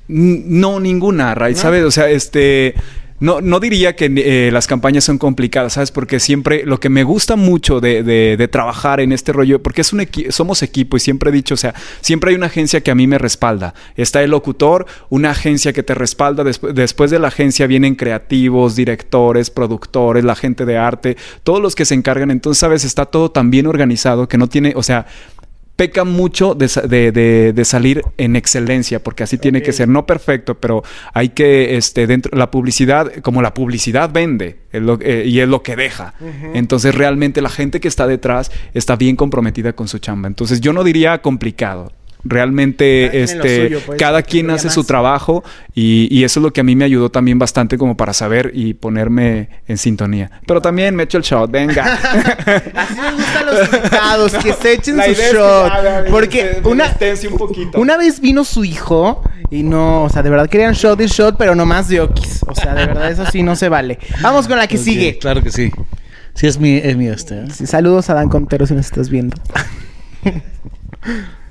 no, 0.09 0.81
ninguna, 0.81 1.35
Ray, 1.35 1.55
¿sabes? 1.55 1.85
O 1.85 1.91
sea, 1.91 2.11
este... 2.11 2.75
No, 3.23 3.41
no 3.41 3.61
diría 3.61 3.95
que 3.95 4.13
eh, 4.17 4.51
las 4.51 4.67
campañas 4.67 5.05
son 5.05 5.17
complicadas, 5.17 5.75
¿sabes? 5.75 5.93
Porque 5.93 6.19
siempre 6.19 6.65
lo 6.67 6.81
que 6.81 6.89
me 6.89 7.05
gusta 7.05 7.37
mucho 7.37 7.79
de, 7.79 8.03
de, 8.03 8.49
trabajar 8.49 8.99
en 8.99 9.13
este 9.13 9.33
rollo, 9.33 9.63
porque 9.63 9.83
es 9.83 9.93
un 9.93 10.05
somos 10.31 10.65
equipo 10.65 10.97
y 10.97 11.01
siempre 11.01 11.31
he 11.31 11.33
dicho, 11.33 11.55
o 11.55 11.57
sea, 11.57 11.73
siempre 12.01 12.31
hay 12.31 12.37
una 12.37 12.47
agencia 12.47 12.81
que 12.81 12.91
a 12.91 12.97
mí 12.97 13.07
me 13.07 13.19
respalda. 13.19 13.75
Está 13.95 14.25
el 14.25 14.33
locutor, 14.33 14.87
una 15.09 15.31
agencia 15.31 15.73
que 15.73 15.85
te 15.85 15.95
respalda. 15.95 16.43
después 16.43 17.13
de 17.13 17.21
la 17.21 17.29
agencia 17.29 17.69
vienen 17.69 17.95
creativos, 17.95 18.75
directores, 18.75 19.51
productores, 19.51 20.25
la 20.25 20.35
gente 20.35 20.65
de 20.65 20.77
arte, 20.77 21.17
todos 21.45 21.63
los 21.63 21.77
que 21.77 21.85
se 21.85 21.95
encargan. 21.95 22.33
Entonces, 22.33 22.59
¿sabes? 22.59 22.83
Está 22.83 23.07
todo 23.07 23.31
tan 23.31 23.53
bien 23.53 23.69
organizado 23.69 24.27
que 24.27 24.37
no 24.37 24.49
tiene, 24.49 24.73
o 24.75 24.83
sea, 24.83 25.07
peca 25.83 26.05
mucho 26.05 26.55
de, 26.55 27.65
salir 27.65 28.03
en 28.17 28.37
excelencia, 28.37 29.03
porque 29.03 29.25
así 29.25 29.37
tiene 29.37 29.63
que 29.63 29.73
ser, 29.73 29.89
no 29.89 30.07
perfecto, 30.07 30.61
pero 30.61 30.85
hay 31.13 31.31
que, 31.31 31.77
este, 31.77 32.07
dentro, 32.07 32.39
la 32.39 32.53
publicidad, 32.53 33.13
como 33.21 33.43
la 33.43 33.53
publicidad 33.53 34.09
vende 34.13 34.61
eh, 34.73 35.25
y 35.27 35.41
es 35.41 35.49
lo 35.49 35.65
que 35.65 35.75
deja. 35.75 36.15
Entonces 36.55 36.95
realmente 36.95 37.43
la 37.43 37.49
gente 37.49 37.81
que 37.81 37.89
está 37.89 38.07
detrás 38.07 38.53
está 38.75 38.95
bien 38.95 39.17
comprometida 39.17 39.73
con 39.73 39.89
su 39.89 39.99
chamba. 39.99 40.29
Entonces 40.29 40.61
yo 40.61 40.73
no 40.73 40.85
diría 40.85 41.21
complicado. 41.21 41.91
Realmente, 42.25 43.23
este, 43.23 43.79
pues, 43.85 43.99
cada 43.99 44.23
quien 44.23 44.51
hace 44.51 44.71
su 44.71 44.85
trabajo 44.85 45.43
y, 45.75 46.23
eso 46.23 46.39
es 46.39 46.45
lo 46.45 46.53
que 46.53 46.61
a 46.61 46.65
mí 46.65 46.77
me 46.77 46.85
ayudó 46.85 47.11
también 47.11 47.39
bastante 47.39 47.77
como 47.77 47.97
para 47.97 48.13
saber 48.13 48.53
y 48.55 48.75
ponerme 48.75 49.49
en 49.67 49.77
sintonía. 49.77 50.31
Pero 50.47 50.61
también 50.61 50.95
me 50.95 51.03
echo 51.03 51.19
el 51.19 51.25
shot, 51.25 51.51
venga. 51.51 51.83
Así 52.77 53.01
me 53.01 53.13
gustan 53.13 53.47
los 53.47 53.75
invitados, 53.75 54.35
que 54.35 54.53
se 54.53 54.75
echen 54.75 55.03
su 55.03 55.13
shot. 55.13 55.73
porque 56.11 56.61
una, 56.65 56.95
una 57.75 57.97
vez 57.97 58.21
vino 58.21 58.45
su 58.45 58.65
hijo 58.65 59.23
y 59.51 59.65
no, 59.65 60.05
o 60.05 60.09
sea, 60.09 60.23
de 60.23 60.31
verdad 60.31 60.49
querían 60.49 60.75
shot 60.75 61.01
y 61.01 61.07
shot, 61.07 61.37
pero 61.37 61.57
no 61.57 61.67
más 61.67 61.89
de 61.89 62.01
okis. 62.01 62.45
O 62.47 62.55
sea, 62.55 62.75
de 62.75 62.87
verdad 62.87 63.11
eso 63.11 63.25
sí 63.33 63.43
no 63.43 63.57
se 63.57 63.69
vale. 63.69 63.99
Vamos 64.21 64.47
con 64.47 64.59
la 64.59 64.69
que 64.69 64.79
sigue. 64.79 65.19
Claro 65.19 65.43
que 65.43 65.51
sí. 65.51 65.73
Sí, 66.35 66.47
es 66.47 66.59
mi, 66.59 66.77
es 66.77 66.97
mío 66.97 67.13
este. 67.13 67.41
¿eh? 67.41 67.67
saludos 67.67 68.09
a 68.11 68.15
Dan 68.15 68.29
Contero 68.29 68.67
si 68.67 68.75
nos 68.75 68.87
estás 68.87 69.11
viendo. 69.11 69.37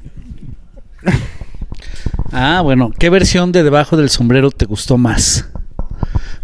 ah, 2.32 2.62
bueno, 2.62 2.92
¿qué 2.98 3.10
versión 3.10 3.52
de 3.52 3.64
Debajo 3.64 3.98
del 3.98 4.10
Sombrero 4.10 4.52
te 4.52 4.66
gustó 4.66 4.98
más? 4.98 5.48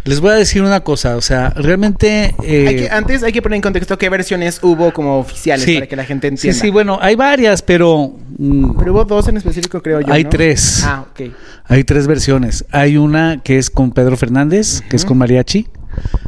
Les 0.07 0.21
voy 0.21 0.31
a 0.31 0.35
decir 0.35 0.61
una 0.61 0.79
cosa, 0.85 1.17
o 1.17 1.21
sea, 1.21 1.49
realmente... 1.49 2.33
Eh, 2.41 2.87
antes 2.89 3.23
hay 3.23 3.33
que 3.33 3.41
poner 3.41 3.57
en 3.57 3.61
contexto 3.61 3.97
qué 3.97 4.07
versiones 4.07 4.59
hubo 4.63 4.93
como 4.93 5.19
oficiales 5.19 5.69
para 5.69 5.87
que 5.87 5.97
la 5.97 6.05
gente 6.05 6.27
entienda. 6.27 6.53
Sí, 6.53 6.67
sí, 6.67 6.69
bueno, 6.69 6.97
hay 7.01 7.15
varias, 7.15 7.61
pero... 7.61 8.15
Mm, 8.37 8.77
pero 8.77 8.93
hubo 8.93 9.03
dos 9.03 9.27
en 9.27 9.35
específico, 9.35 9.81
creo 9.81 9.99
yo. 9.99 10.13
Hay 10.13 10.23
tres. 10.23 10.81
Ah, 10.85 11.05
ok. 11.11 11.29
Hay 11.65 11.83
tres 11.83 12.07
versiones. 12.07 12.63
Hay 12.71 12.95
una 12.95 13.41
que 13.43 13.57
es 13.57 13.69
con 13.69 13.91
Pedro 13.91 14.15
Fernández, 14.15 14.81
que 14.89 14.95
es 14.95 15.03
con 15.03 15.17
mariachi. 15.17 15.67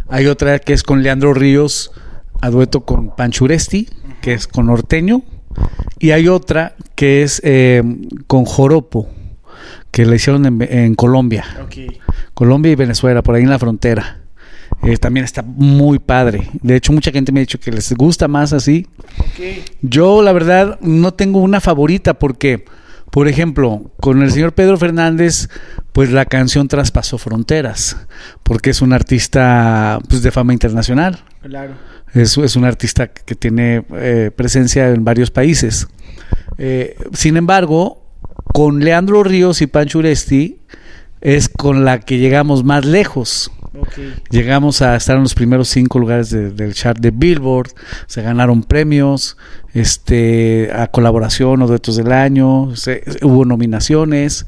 Hay 0.10 0.28
otra 0.28 0.60
que 0.60 0.74
es 0.74 0.84
con 0.84 1.02
Leandro 1.02 1.34
Ríos, 1.34 1.92
a 2.42 2.50
dueto 2.50 2.82
con 2.82 3.16
Panchuresti, 3.16 3.88
que 4.22 4.34
es 4.34 4.48
con 4.48 4.66
norteño. 4.66 5.24
Y 6.00 6.12
hay 6.12 6.28
otra 6.28 6.76
que 6.96 7.24
es 7.24 7.42
eh, 7.44 7.84
con 8.28 8.46
Joropo, 8.46 9.08
que 9.92 10.06
la 10.06 10.16
hicieron 10.16 10.62
en, 10.62 10.96
Colombia. 10.96 11.46
Colombia 12.34 12.72
y 12.72 12.76
Venezuela, 12.76 13.22
por 13.22 13.36
ahí 13.36 13.44
en 13.44 13.50
la 13.50 13.60
frontera. 13.60 14.22
Eh, 14.84 14.98
también 14.98 15.26
está 15.26 15.42
muy 15.42 16.00
padre. 16.00 16.48
De 16.62 16.76
hecho, 16.76 16.94
mucha 16.94 17.12
gente 17.12 17.32
me 17.32 17.40
ha 17.40 17.42
dicho 17.42 17.60
que 17.60 17.72
les 17.72 17.92
gusta 17.94 18.28
más 18.28 18.54
así. 18.54 18.88
Yo, 19.82 20.22
la 20.22 20.32
verdad, 20.32 20.80
no 20.82 21.14
tengo 21.14 21.40
una 21.40 21.60
favorita 21.60 22.14
porque, 22.14 22.66
por 23.12 23.28
ejemplo, 23.28 23.92
con 24.00 24.22
el 24.22 24.32
señor 24.32 24.54
Pedro 24.54 24.78
Fernández, 24.78 25.50
pues 25.94 26.12
la 26.12 26.26
canción 26.26 26.68
traspasó 26.68 27.18
fronteras, 27.18 27.98
porque 28.44 28.70
es 28.70 28.82
un 28.82 28.94
artista 28.94 30.00
pues, 30.08 30.22
de 30.22 30.32
fama 30.32 30.54
internacional. 30.54 31.24
Claro. 31.42 31.74
Es, 32.14 32.38
es 32.38 32.56
un 32.56 32.66
artista 32.66 33.08
que 33.08 33.36
tiene 33.36 33.84
eh, 33.94 34.32
presencia 34.36 34.90
en 34.90 35.04
varios 35.04 35.32
países. 35.32 35.88
Eh, 36.58 36.96
sin 37.14 37.38
embargo, 37.38 38.04
con 38.54 38.80
Leandro 38.80 39.24
Ríos 39.24 39.62
y 39.62 39.68
Pancho 39.68 40.00
Uresti 40.00 40.60
es 41.22 41.50
con 41.50 41.86
la 41.86 42.00
que 42.00 42.18
llegamos 42.18 42.64
más 42.64 42.86
lejos. 42.86 43.52
Llegamos 44.32 44.82
a 44.82 44.96
estar 44.96 45.16
en 45.16 45.24
los 45.24 45.36
primeros 45.36 45.70
cinco 45.70 46.00
lugares 46.00 46.32
del 46.32 46.74
chart 46.74 47.00
de 47.00 47.12
Billboard, 47.12 47.72
se 48.08 48.22
ganaron 48.22 48.64
premios, 48.64 49.38
este, 49.74 50.72
a 50.74 50.88
colaboración 50.88 51.62
o 51.62 51.68
duetos 51.68 51.96
del 51.96 52.12
año, 52.12 52.74
hubo 53.22 53.46
nominaciones 53.46 54.46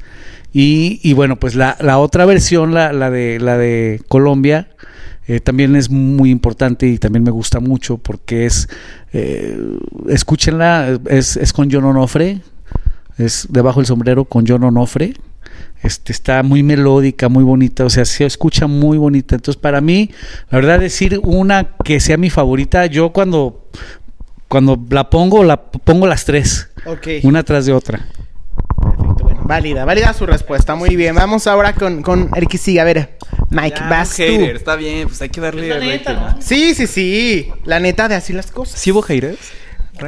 y, 0.52 1.00
y, 1.02 1.12
bueno, 1.12 1.36
pues 1.38 1.54
la, 1.54 1.76
otra 1.98 2.26
versión, 2.26 2.74
la, 2.74 2.92
la, 2.92 3.10
de, 3.10 3.38
la 3.38 3.56
de 3.56 4.02
Colombia, 4.08 4.68
eh, 5.28 5.40
también 5.40 5.76
es 5.76 5.88
muy 5.88 6.30
importante 6.30 6.86
y 6.88 6.98
también 6.98 7.22
me 7.22 7.30
gusta 7.30 7.60
mucho 7.60 7.98
porque 7.98 8.44
es, 8.44 8.68
eh, 9.12 9.56
escúchenla, 10.08 10.98
es, 11.08 11.36
es 11.36 11.52
con 11.52 11.70
John 11.70 11.84
Onofre, 11.84 12.40
es 13.18 13.46
debajo 13.50 13.80
del 13.80 13.86
sombrero 13.86 14.24
con 14.24 14.44
John 14.46 14.64
Onofre. 14.64 15.14
Este, 15.82 16.12
está 16.12 16.42
muy 16.42 16.62
melódica, 16.62 17.28
muy 17.28 17.42
bonita, 17.42 17.84
o 17.84 17.90
sea, 17.90 18.04
se 18.04 18.24
escucha 18.24 18.66
muy 18.66 18.98
bonita. 18.98 19.34
Entonces, 19.34 19.60
para 19.60 19.80
mí, 19.80 20.10
la 20.50 20.58
verdad, 20.58 20.78
decir 20.78 21.20
una 21.24 21.74
que 21.84 21.98
sea 21.98 22.16
mi 22.16 22.30
favorita, 22.30 22.86
yo 22.86 23.12
cuando, 23.12 23.68
cuando 24.48 24.78
la 24.90 25.10
pongo, 25.10 25.42
la 25.42 25.60
pongo 25.60 26.06
las 26.06 26.24
tres, 26.24 26.70
una 27.24 27.42
tras 27.42 27.66
de 27.66 27.72
otra. 27.72 28.06
Válida, 29.44 29.84
válida 29.84 30.12
su 30.14 30.24
respuesta. 30.24 30.74
Muy 30.74 30.96
bien. 30.96 31.14
Vamos 31.14 31.46
ahora 31.46 31.74
con, 31.74 32.02
con 32.02 32.30
el 32.34 32.46
que 32.46 32.58
sigue. 32.58 32.80
A 32.80 32.84
ver, 32.84 33.18
Mike, 33.50 33.80
vas 33.90 34.16
tú. 34.16 34.22
Está 34.22 34.76
bien, 34.76 35.08
pues 35.08 35.20
hay 35.20 35.28
que 35.28 35.40
darle 35.40 35.78
neta, 35.80 36.36
Sí, 36.40 36.74
sí, 36.74 36.86
sí. 36.86 37.52
La 37.64 37.80
neta 37.80 38.08
de 38.08 38.14
así 38.14 38.32
las 38.32 38.50
cosas. 38.50 38.78
¿Sí 38.80 38.92
hubo 38.92 39.02
haters? 39.02 39.38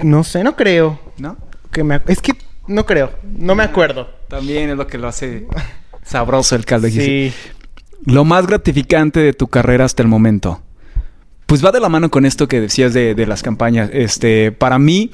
No 0.02 0.24
sé, 0.24 0.42
no 0.44 0.56
creo. 0.56 0.98
¿No? 1.18 1.36
Que 1.72 1.84
me... 1.84 2.00
Es 2.06 2.20
que 2.20 2.32
no 2.66 2.86
creo. 2.86 3.12
No 3.22 3.54
me 3.54 3.62
acuerdo. 3.62 4.08
También 4.28 4.70
es 4.70 4.76
lo 4.76 4.86
que 4.86 4.98
lo 4.98 5.08
hace 5.08 5.46
sabroso 6.04 6.56
el 6.56 6.64
caldo. 6.64 6.88
Sí. 6.88 7.32
Lo 8.04 8.24
más 8.24 8.46
gratificante 8.46 9.20
de 9.20 9.32
tu 9.32 9.48
carrera 9.48 9.84
hasta 9.84 10.02
el 10.02 10.08
momento. 10.08 10.62
Pues 11.46 11.64
va 11.64 11.72
de 11.72 11.80
la 11.80 11.88
mano 11.88 12.10
con 12.10 12.24
esto 12.26 12.48
que 12.48 12.60
decías 12.60 12.92
de, 12.94 13.14
de 13.14 13.26
las 13.26 13.42
campañas. 13.42 13.90
Este, 13.92 14.52
para 14.52 14.78
mí, 14.78 15.10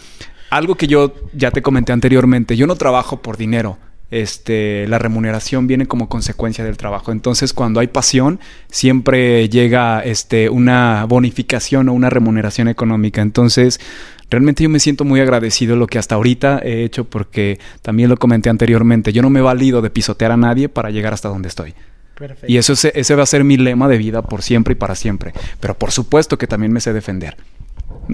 algo 0.50 0.76
que 0.76 0.86
yo 0.86 1.14
ya 1.32 1.50
te 1.50 1.62
comenté 1.62 1.92
anteriormente, 1.92 2.56
yo 2.56 2.66
no 2.66 2.76
trabajo 2.76 3.20
por 3.20 3.36
dinero 3.36 3.78
este, 4.10 4.88
la 4.88 4.98
remuneración 4.98 5.66
viene 5.66 5.86
como 5.86 6.08
consecuencia 6.08 6.64
del 6.64 6.76
trabajo. 6.76 7.12
Entonces, 7.12 7.52
cuando 7.52 7.80
hay 7.80 7.86
pasión, 7.86 8.40
siempre 8.68 9.48
llega 9.48 10.00
este, 10.00 10.50
una 10.50 11.06
bonificación 11.08 11.88
o 11.88 11.92
una 11.92 12.10
remuneración 12.10 12.68
económica. 12.68 13.22
Entonces, 13.22 13.80
realmente 14.30 14.62
yo 14.62 14.70
me 14.70 14.78
siento 14.78 15.04
muy 15.04 15.20
agradecido 15.20 15.76
lo 15.76 15.86
que 15.86 15.98
hasta 15.98 16.14
ahorita 16.14 16.60
he 16.62 16.84
hecho 16.84 17.04
porque 17.04 17.58
también 17.82 18.08
lo 18.08 18.16
comenté 18.16 18.48
anteriormente. 18.48 19.12
Yo 19.12 19.22
no 19.22 19.30
me 19.30 19.40
valido 19.40 19.82
de 19.82 19.90
pisotear 19.90 20.32
a 20.32 20.36
nadie 20.36 20.68
para 20.68 20.90
llegar 20.90 21.12
hasta 21.12 21.28
donde 21.28 21.48
estoy. 21.48 21.74
Y 22.46 22.58
eso 22.58 22.74
ese 22.74 23.14
va 23.14 23.22
a 23.22 23.26
ser 23.26 23.44
mi 23.44 23.56
lema 23.56 23.88
de 23.88 23.96
vida 23.96 24.22
por 24.22 24.42
siempre 24.42 24.72
y 24.72 24.74
para 24.76 24.94
siempre. 24.94 25.32
Pero 25.58 25.74
por 25.74 25.90
supuesto 25.90 26.38
que 26.38 26.46
también 26.46 26.72
me 26.72 26.80
sé 26.80 26.92
defender. 26.92 27.36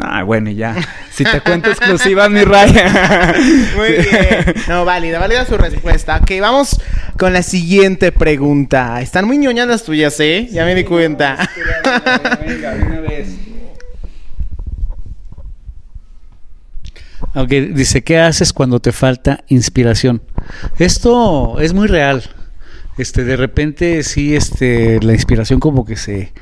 Ah, 0.01 0.23
bueno, 0.23 0.51
y 0.51 0.57
ya. 0.57 0.77
Si 1.11 1.25
te 1.25 1.41
cuento 1.41 1.71
exclusiva, 1.71 2.29
mi 2.29 2.43
raya. 2.45 3.35
Muy 3.77 3.89
bien. 3.93 4.55
No, 4.69 4.85
válida, 4.85 5.19
válida 5.19 5.45
su 5.45 5.57
respuesta. 5.57 6.19
Ok, 6.23 6.33
vamos 6.41 6.81
con 7.19 7.33
la 7.33 7.43
siguiente 7.43 8.13
pregunta. 8.13 9.01
Están 9.01 9.27
muy 9.27 9.39
ñoñas 9.39 9.67
las 9.67 9.85
tuyas, 9.85 10.19
¿eh? 10.21 10.49
Ya 10.53 10.65
me 10.65 10.75
di 10.75 10.85
cuenta. 10.85 11.49
Venga, 12.47 12.75
una 12.75 13.01
vez. 13.01 13.29
Ok, 17.37 17.51
dice, 17.51 18.03
¿qué 18.03 18.19
haces 18.19 18.55
cuando 18.55 18.81
te 18.81 18.93
falta 18.93 19.45
inspiración? 19.49 20.23
Esto 20.79 21.61
es 21.61 21.75
muy 21.75 21.87
real. 21.87 22.23
Este 22.97 23.25
de 23.25 23.37
repente 23.37 24.03
sí 24.05 24.35
este 24.35 24.99
la 25.03 25.13
inspiración 25.13 25.61
como 25.61 25.85
que 25.85 25.97
se 25.97 26.33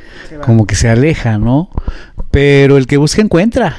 como 0.45 0.69
que 0.69 0.77
se 0.77 0.89
aleja 0.89 1.37
no 1.37 1.69
pero 2.31 2.77
el 2.77 2.87
que 2.87 2.97
busca 2.97 3.23
encuentra. 3.23 3.77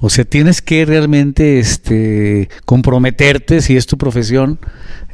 O 0.00 0.10
sea 0.10 0.24
tienes 0.24 0.62
que 0.62 0.84
realmente 0.84 1.60
este 1.60 2.48
comprometerte 2.64 3.60
si 3.60 3.76
es 3.76 3.86
tu 3.86 3.96
profesión 3.96 4.58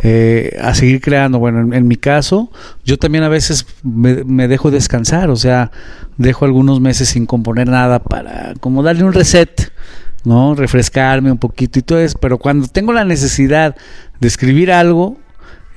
eh, 0.02 0.56
a 0.62 0.74
seguir 0.74 1.02
creando. 1.02 1.38
Bueno 1.38 1.74
en, 1.74 1.86
mi 1.86 1.96
caso 1.96 2.50
yo 2.86 2.96
también 2.96 3.22
a 3.24 3.28
veces 3.28 3.66
me, 3.82 4.24
me, 4.24 4.48
dejo 4.48 4.70
descansar. 4.70 5.28
O 5.28 5.36
sea 5.36 5.70
dejo 6.16 6.46
algunos 6.46 6.80
meses 6.80 7.10
sin 7.10 7.26
componer 7.26 7.68
nada 7.68 7.98
para 7.98 8.54
como 8.60 8.82
darle 8.82 9.04
un 9.04 9.12
reset 9.12 9.70
no 10.28 10.54
refrescarme 10.54 11.32
un 11.32 11.38
poquito 11.38 11.78
y 11.78 11.82
todo 11.82 11.98
eso 11.98 12.18
pero 12.20 12.38
cuando 12.38 12.68
tengo 12.68 12.92
la 12.92 13.04
necesidad 13.04 13.74
de 14.20 14.28
escribir 14.28 14.70
algo 14.70 15.18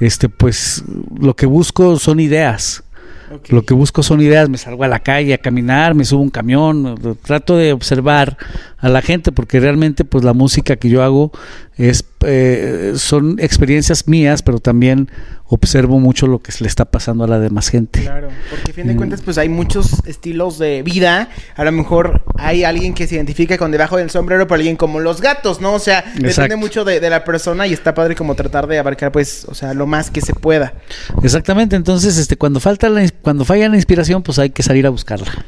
este, 0.02 0.30
pues 0.30 0.84
lo 1.16 1.36
que 1.36 1.46
busco 1.46 1.98
son 1.98 2.20
ideas. 2.20 2.84
Lo 3.48 3.64
que 3.64 3.74
busco 3.74 4.04
son 4.04 4.20
ideas, 4.20 4.50
me 4.50 4.58
salgo 4.58 4.84
a 4.84 4.90
la 4.90 5.00
calle 5.00 5.34
a 5.34 5.38
caminar, 5.38 5.96
me 5.96 6.04
subo 6.04 6.22
un 6.22 6.30
camión, 6.32 7.00
trato 7.24 7.56
de 7.56 7.72
observar 7.72 8.36
a 8.82 8.89
la 8.89 9.02
gente 9.02 9.32
porque 9.32 9.60
realmente 9.60 10.04
pues 10.04 10.24
la 10.24 10.34
música 10.34 10.76
que 10.76 10.89
yo 10.89 11.04
hago 11.04 11.32
es 11.78 12.04
eh, 12.24 12.94
son 12.98 13.38
experiencias 13.39 14.08
mías, 14.08 14.44
pero 14.44 14.60
también 14.60 15.10
observo 15.48 16.00
mucho 16.00 16.28
lo 16.28 16.39
que 16.39 16.52
se 16.52 16.63
le 16.63 16.67
está 16.67 16.86
pasando 16.86 17.24
a 17.24 17.28
la 17.28 17.39
demás 17.39 17.70
gente. 17.70 18.02
Claro, 18.02 18.30
porque 18.50 18.72
a 18.72 18.74
fin 18.74 18.88
de 18.88 18.94
mm. 18.94 18.98
cuentas 18.98 19.22
pues 19.22 19.38
hay 19.38 19.50
muchos 19.50 20.06
estilos 20.06 20.60
de 20.60 20.84
vida, 20.84 21.30
a 21.56 21.63
lo 21.63 21.72
mejor 21.72 22.24
hay 22.38 22.63
alguien 22.63 22.94
que 22.94 23.08
se 23.08 23.15
identifica 23.15 23.58
con 23.58 23.72
debajo 23.72 23.98
del 23.98 24.10
sombrero, 24.10 24.48
pero 24.48 24.56
alguien 24.56 24.78
como 24.78 25.00
los 25.00 25.22
gatos, 25.22 25.62
¿no? 25.62 25.74
O 25.74 25.80
sea, 25.80 26.04
depende 26.15 26.56
mucho 26.56 26.84
de, 26.84 27.00
de, 27.00 27.10
la 27.10 27.24
persona 27.24 27.67
y 27.67 27.74
está 27.74 27.94
padre 27.94 28.15
como 28.15 28.36
tratar 28.36 28.67
de 28.67 28.80
abarcar 28.80 29.12
pues, 29.12 29.46
o 29.46 29.54
sea, 29.54 29.74
lo 29.74 29.88
más 29.88 30.12
que 30.12 30.22
se 30.22 30.34
pueda. 30.34 30.74
Exactamente, 31.24 31.76
entonces 31.76 32.17
este 32.17 32.38
cuando 32.38 32.60
falta 32.60 32.89
la, 32.89 33.08
cuando 33.22 33.46
falla 33.46 33.70
la 33.70 33.76
inspiración 33.76 34.24
pues 34.24 34.39
hay 34.39 34.52
que 34.52 34.63
salir 34.63 34.86
a 34.86 34.89
buscarla. 34.89 35.46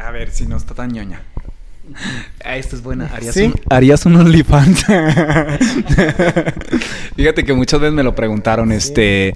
A 0.00 0.10
ver 0.10 0.30
si 0.30 0.46
no 0.46 0.56
está 0.56 0.74
tan 0.74 0.90
ñoña. 0.90 1.20
Ah, 2.46 2.58
esto 2.58 2.76
es 2.76 2.82
buena. 2.82 3.06
¿Harías, 3.06 3.34
un, 3.38 3.54
¿harías 3.70 4.04
un 4.04 4.16
OnlyFans? 4.16 4.84
Fíjate 7.16 7.42
que 7.42 7.54
muchas 7.54 7.80
veces 7.80 7.94
me 7.94 8.02
lo 8.02 8.14
preguntaron, 8.14 8.70
este... 8.70 9.34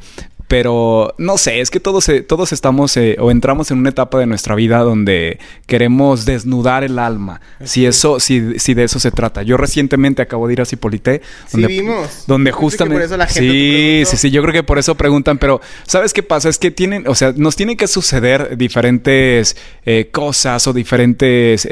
Pero 0.49 1.15
no 1.19 1.37
sé, 1.37 1.61
es 1.61 1.71
que 1.71 1.79
todos, 1.79 2.09
eh, 2.09 2.23
todos 2.23 2.53
estamos 2.53 2.97
eh, 2.97 3.17
o 3.21 3.31
entramos 3.31 3.71
en 3.71 3.79
una 3.79 3.91
etapa 3.91 4.19
de 4.19 4.25
nuestra 4.25 4.55
vida 4.55 4.79
donde 4.79 5.39
queremos 5.67 6.25
desnudar 6.25 6.85
el 6.85 6.99
alma. 6.99 7.43
Si 7.63 7.85
eso, 7.85 8.19
si, 8.19 8.59
si 8.59 8.73
de 8.73 8.85
eso 8.85 8.99
se 8.99 9.11
trata. 9.11 9.43
Yo 9.43 9.59
recientemente 9.59 10.23
acabo 10.23 10.47
de 10.47 10.55
ir 10.55 10.63
a 10.63 10.65
Cipolité. 10.65 11.21
Donde, 11.53 11.69
sí, 11.69 11.81
vimos. 11.81 12.25
Donde 12.27 12.51
justamente. 12.51 13.09
sí, 13.29 14.05
sí, 14.07 14.17
sí. 14.17 14.31
Yo 14.31 14.41
creo 14.41 14.55
que 14.55 14.63
por 14.63 14.79
eso 14.79 14.95
preguntan. 14.95 15.37
Pero, 15.37 15.61
¿sabes 15.87 16.15
qué 16.15 16.23
pasa? 16.23 16.49
Es 16.49 16.59
que 16.59 16.71
tienen, 16.71 17.07
o 17.09 17.15
sea, 17.15 17.35
nos 17.37 17.55
tienen 17.55 17.77
que 17.77 17.87
suceder 17.87 18.57
diferentes 18.57 19.55
eh, 19.85 20.09
cosas 20.11 20.67
o 20.67 20.73
diferentes, 20.73 21.69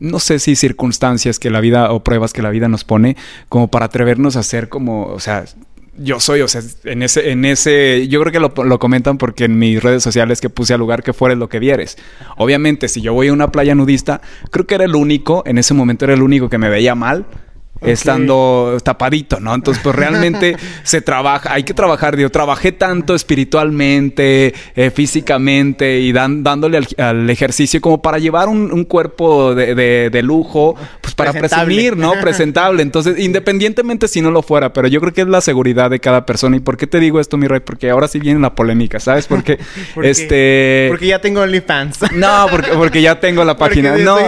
no 0.00 0.18
sé 0.18 0.40
si 0.40 0.56
circunstancias 0.56 1.38
que 1.38 1.50
la 1.50 1.60
vida 1.60 1.92
o 1.92 2.02
pruebas 2.02 2.32
que 2.32 2.42
la 2.42 2.50
vida 2.50 2.68
nos 2.68 2.82
pone 2.82 3.16
como 3.48 3.68
para 3.68 3.86
atrevernos 3.86 4.34
a 4.34 4.40
hacer 4.40 4.68
como, 4.68 5.06
o 5.06 5.20
sea, 5.20 5.44
yo 5.98 6.20
soy, 6.20 6.40
o 6.40 6.48
sea, 6.48 6.62
en 6.84 7.02
ese, 7.02 7.30
en 7.30 7.44
ese, 7.44 8.08
yo 8.08 8.20
creo 8.20 8.32
que 8.32 8.40
lo, 8.40 8.64
lo, 8.64 8.78
comentan 8.78 9.18
porque 9.18 9.44
en 9.44 9.58
mis 9.58 9.82
redes 9.82 10.02
sociales 10.02 10.40
que 10.40 10.50
puse 10.50 10.74
al 10.74 10.80
lugar 10.80 11.02
que 11.02 11.12
fueres 11.12 11.38
lo 11.38 11.48
que 11.48 11.58
vieres. 11.58 11.98
Obviamente, 12.36 12.88
si 12.88 13.00
yo 13.00 13.12
voy 13.12 13.28
a 13.28 13.32
una 13.32 13.50
playa 13.52 13.74
nudista, 13.74 14.20
creo 14.50 14.66
que 14.66 14.74
era 14.76 14.84
el 14.84 14.94
único, 14.94 15.42
en 15.46 15.58
ese 15.58 15.74
momento 15.74 16.04
era 16.04 16.14
el 16.14 16.22
único 16.22 16.48
que 16.48 16.58
me 16.58 16.68
veía 16.68 16.94
mal 16.94 17.26
estando 17.80 18.78
tapadito, 18.82 19.40
¿no? 19.40 19.54
Entonces, 19.54 19.82
pues 19.82 19.94
realmente 19.94 20.56
se 20.82 21.00
trabaja, 21.00 21.52
hay 21.52 21.62
que 21.62 21.74
trabajar, 21.74 22.16
yo 22.16 22.30
trabajé 22.30 22.72
tanto 22.72 23.14
espiritualmente, 23.14 24.54
eh, 24.74 24.90
físicamente 24.90 26.00
y 26.00 26.12
dándole 26.12 26.80
al, 26.96 27.30
ejercicio 27.30 27.80
como 27.80 28.00
para 28.02 28.18
llevar 28.18 28.48
un, 28.48 28.84
cuerpo 28.84 29.54
de, 29.54 30.20
lujo, 30.22 30.74
pues 31.00 31.14
para 31.14 31.32
presumir, 31.32 31.96
¿no? 31.96 32.12
Presentable. 32.20 32.82
Entonces, 32.82 33.18
independientemente 33.18 34.08
si 34.08 34.20
no 34.20 34.30
lo 34.30 34.42
fuera, 34.42 34.72
pero 34.72 34.88
yo 34.88 35.00
creo 35.00 35.12
que 35.12 35.22
es 35.22 35.28
la 35.28 35.40
seguridad 35.40 35.90
de 35.90 36.00
cada 36.00 36.26
persona. 36.26 36.56
¿Y 36.56 36.60
por 36.60 36.76
qué 36.76 36.86
te 36.86 37.00
digo 37.00 37.20
esto, 37.20 37.36
mi 37.36 37.46
rey? 37.46 37.60
Porque 37.60 37.90
ahora 37.90 38.08
sí 38.08 38.18
viene 38.18 38.40
la 38.40 38.54
polémica, 38.54 39.00
¿sabes? 39.00 39.26
Porque, 39.26 39.58
este... 40.02 40.86
Porque 40.88 41.06
ya 41.06 41.20
tengo 41.20 41.40
OnlyFans. 41.40 42.12
No, 42.12 42.46
porque, 42.50 42.70
porque 42.72 43.02
ya 43.02 43.20
tengo 43.20 43.44
la 43.44 43.56
página. 43.56 43.96
no, 43.96 44.18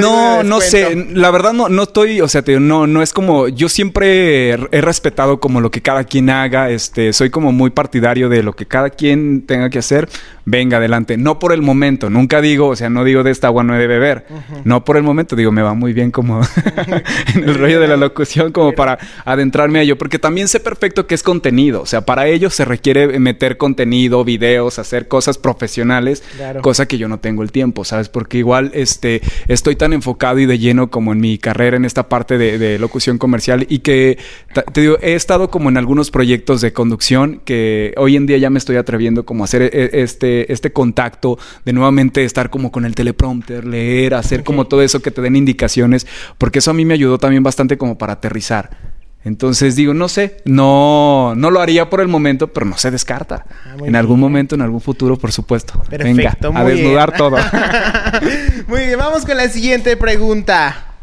no, 0.00 0.42
no 0.42 0.60
sé. 0.60 1.08
La 1.12 1.30
verdad 1.30 1.52
no, 1.52 1.68
no 1.68 1.82
estoy, 1.84 2.20
o 2.20 2.28
sea, 2.28 2.42
te, 2.42 2.58
no, 2.60 2.85
no, 2.86 3.02
es 3.02 3.12
como. 3.12 3.48
Yo 3.48 3.68
siempre 3.68 4.50
he 4.50 4.80
respetado 4.80 5.40
como 5.40 5.60
lo 5.60 5.70
que 5.70 5.82
cada 5.82 6.04
quien 6.04 6.30
haga. 6.30 6.70
Este, 6.70 7.12
soy 7.12 7.30
como 7.30 7.52
muy 7.52 7.70
partidario 7.70 8.28
de 8.28 8.42
lo 8.42 8.54
que 8.54 8.66
cada 8.66 8.90
quien 8.90 9.42
tenga 9.42 9.70
que 9.70 9.78
hacer. 9.78 10.08
Venga, 10.48 10.76
adelante. 10.76 11.16
No 11.16 11.40
por 11.40 11.52
el 11.52 11.60
momento. 11.60 12.08
Nunca 12.08 12.40
digo, 12.40 12.68
o 12.68 12.76
sea, 12.76 12.88
no 12.88 13.02
digo 13.02 13.24
de 13.24 13.32
esta 13.32 13.48
agua 13.48 13.64
no 13.64 13.74
he 13.74 13.78
de 13.78 13.88
beber. 13.88 14.26
No 14.64 14.84
por 14.84 14.96
el 14.96 15.02
momento. 15.02 15.34
Digo, 15.34 15.50
me 15.50 15.60
va 15.60 15.74
muy 15.74 15.92
bien 15.92 16.12
como 16.12 16.40
en 17.34 17.48
el 17.48 17.54
rollo 17.54 17.80
de 17.80 17.88
la 17.88 17.96
locución, 17.96 18.52
como 18.52 18.72
para 18.72 18.96
adentrarme 19.24 19.80
a 19.80 19.82
ello. 19.82 19.98
Porque 19.98 20.20
también 20.20 20.46
sé 20.46 20.60
perfecto 20.60 21.08
que 21.08 21.16
es 21.16 21.24
contenido. 21.24 21.82
O 21.82 21.86
sea, 21.86 22.02
para 22.02 22.28
ello 22.28 22.48
se 22.48 22.64
requiere 22.64 23.18
meter 23.18 23.56
contenido, 23.56 24.24
videos, 24.24 24.78
hacer 24.78 25.08
cosas 25.08 25.36
profesionales. 25.36 26.22
Cosa 26.62 26.86
que 26.86 26.96
yo 26.96 27.08
no 27.08 27.18
tengo 27.18 27.42
el 27.42 27.50
tiempo, 27.50 27.84
¿sabes? 27.84 28.08
Porque 28.08 28.38
igual 28.38 28.70
este, 28.72 29.22
estoy 29.48 29.74
tan 29.74 29.92
enfocado 29.92 30.38
y 30.38 30.46
de 30.46 30.58
lleno 30.60 30.90
como 30.90 31.12
en 31.12 31.20
mi 31.20 31.38
carrera 31.38 31.76
en 31.76 31.84
esta 31.84 32.08
parte 32.08 32.38
de 32.38 32.78
locución 32.78 33.18
comercial 33.18 33.66
y 33.68 33.80
que, 33.80 34.18
te 34.72 34.80
digo, 34.80 34.98
he 35.02 35.14
estado 35.14 35.50
como 35.50 35.68
en 35.68 35.76
algunos 35.76 36.10
proyectos 36.10 36.60
de 36.60 36.72
conducción 36.72 37.40
que 37.44 37.94
hoy 37.96 38.16
en 38.16 38.26
día 38.26 38.38
ya 38.38 38.50
me 38.50 38.58
estoy 38.58 38.76
atreviendo 38.76 39.24
como 39.24 39.42
a 39.42 39.46
hacer 39.46 39.62
e, 39.62 39.70
e, 39.72 40.02
este, 40.36 40.52
este 40.52 40.72
contacto 40.72 41.38
de 41.64 41.72
nuevamente 41.72 42.24
estar 42.24 42.50
como 42.50 42.70
con 42.70 42.84
el 42.84 42.94
teleprompter, 42.94 43.64
leer, 43.64 44.14
hacer 44.14 44.44
como 44.44 44.66
todo 44.66 44.82
eso 44.82 45.00
que 45.00 45.10
te 45.10 45.22
den 45.22 45.36
indicaciones, 45.36 46.06
porque 46.38 46.58
eso 46.58 46.70
a 46.70 46.74
mí 46.74 46.84
me 46.84 46.94
ayudó 46.94 47.18
también 47.18 47.42
bastante 47.42 47.78
como 47.78 47.98
para 47.98 48.14
aterrizar. 48.14 48.94
Entonces 49.24 49.74
digo, 49.74 49.92
no 49.92 50.08
sé, 50.08 50.36
no, 50.44 51.34
no 51.36 51.50
lo 51.50 51.60
haría 51.60 51.90
por 51.90 52.00
el 52.00 52.06
momento, 52.06 52.52
pero 52.52 52.64
no 52.64 52.78
se 52.78 52.92
descarta. 52.92 53.44
Ah, 53.64 53.74
en 53.84 53.96
algún 53.96 54.20
momento, 54.20 54.54
en 54.54 54.62
algún 54.62 54.80
futuro, 54.80 55.18
por 55.18 55.32
supuesto. 55.32 55.82
Venga, 55.90 56.36
a 56.54 56.64
desnudar 56.64 57.16
todo. 57.16 57.36
muy 58.68 58.82
bien, 58.82 58.98
vamos 58.98 59.26
con 59.26 59.36
la 59.36 59.48
siguiente 59.48 59.96
pregunta. 59.96 60.95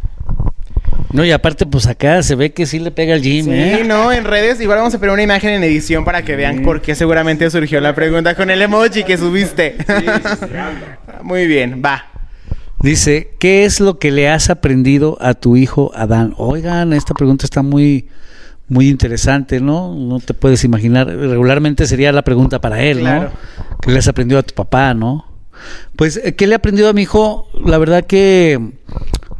No, 1.13 1.23
y 1.23 1.32
aparte, 1.32 1.67
pues 1.67 1.86
acá 1.86 2.23
se 2.23 2.34
ve 2.34 2.52
que 2.52 2.65
sí 2.65 2.80
le 2.80 2.89
pega 2.89 3.13
el 3.13 3.21
gym, 3.21 3.45
sí, 3.45 3.52
¿eh? 3.52 3.84
no, 3.86 4.12
en 4.12 4.26
redes. 4.26 4.60
Igual 4.60 4.80
vamos 4.80 4.95
a 4.95 4.97
poner 4.97 5.13
una 5.13 5.21
imagen 5.21 5.52
en 5.52 5.63
edición 5.63 6.04
para 6.04 6.23
que 6.23 6.36
vean 6.36 6.63
por 6.63 6.82
qué 6.82 6.95
seguramente 6.95 7.49
surgió 7.52 7.80
la 7.80 7.93
pregunta 7.93 8.34
con 8.34 8.49
el 8.49 8.62
emoji 8.63 9.04
que 9.04 9.15
subiste. 9.17 9.78
Muy 11.21 11.45
bien, 11.45 11.84
va. 11.86 12.06
Dice, 12.82 13.36
¿qué 13.39 13.63
es 13.63 13.80
lo 13.80 13.99
que 13.99 14.12
le 14.12 14.28
has 14.28 14.49
aprendido 14.49 15.17
a 15.21 15.36
tu 15.36 15.56
hijo 15.56 15.91
Adán? 15.95 16.34
Oigan, 16.38 16.93
esta 16.93 17.13
pregunta 17.13 17.45
está 17.45 17.62
muy, 17.62 18.10
muy 18.67 18.89
interesante, 18.89 19.62
¿no? 19.62 19.95
No 19.95 20.19
te 20.19 20.34
puedes 20.34 20.65
imaginar. 20.65 21.08
Regularmente 21.08 21.86
sería 21.86 22.12
la 22.12 22.23
pregunta 22.23 22.60
para 22.60 22.82
él, 22.82 23.04
¿no? 23.04 23.30
¿Qué 23.82 23.91
le 23.91 23.99
has 23.99 24.08
aprendido 24.10 24.39
a 24.39 24.43
tu 24.43 24.54
papá, 24.54 24.93
no? 24.93 25.26
Pues, 25.95 26.19
¿qué 26.36 26.47
le 26.47 26.54
he 26.54 26.56
aprendido 26.56 26.89
a 26.89 26.93
mi 26.93 27.04
hijo? 27.04 27.47
La 27.63 27.78
verdad 27.78 28.06
que 28.06 28.60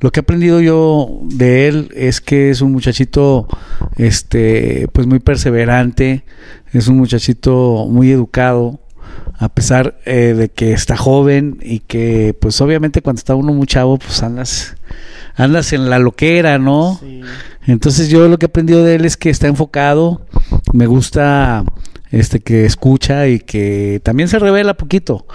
lo 0.04 0.12
que 0.12 0.20
he 0.20 0.24
aprendido 0.24 0.60
yo 0.60 1.22
de 1.24 1.70
él 1.70 1.90
es 1.96 2.20
que 2.20 2.50
es 2.50 2.60
un 2.60 2.74
muchachito, 2.74 3.48
este, 3.96 4.90
pues 4.92 5.08
muy 5.08 5.20
perseverante, 5.20 6.26
es 6.74 6.90
un 6.90 6.98
muchachito 6.98 7.88
muy 7.90 8.12
educado, 8.12 8.82
a 9.38 9.48
pesar 9.48 9.98
eh, 10.04 10.34
de 10.38 10.50
que 10.50 10.74
está 10.74 10.98
joven 10.98 11.58
y 11.62 11.80
que, 11.80 12.36
pues 12.38 12.60
obviamente 12.60 13.02
cuando 13.02 13.20
está 13.20 13.34
uno 13.34 13.54
muy 13.54 13.66
chavo, 13.66 13.98
pues 13.98 14.22
andas, 14.24 14.76
andas 15.36 15.72
en 15.72 15.90
la 15.90 16.00
loquera, 16.00 16.60
¿no? 16.60 17.00
Entonces 17.66 18.10
yo 18.10 18.28
lo 18.28 18.38
que 18.38 18.48
he 18.48 18.50
aprendido 18.50 18.84
de 18.84 18.96
él 18.96 19.06
es 19.06 19.16
que 19.16 19.30
está 19.30 19.48
enfocado, 19.48 20.26
me 20.74 20.86
gusta, 20.86 21.64
este, 22.12 22.42
que 22.42 22.66
escucha 22.66 23.30
y 23.30 23.40
que 23.40 24.02
también 24.04 24.28
se 24.28 24.38
revela 24.38 24.74
poquito 24.74 25.26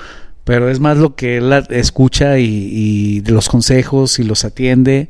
pero 0.48 0.70
es 0.70 0.80
más 0.80 0.96
lo 0.96 1.14
que 1.14 1.36
él 1.36 1.52
escucha 1.68 2.38
y, 2.38 3.22
los 3.26 3.50
consejos 3.50 4.18
y 4.18 4.22
los 4.24 4.46
atiende. 4.46 5.08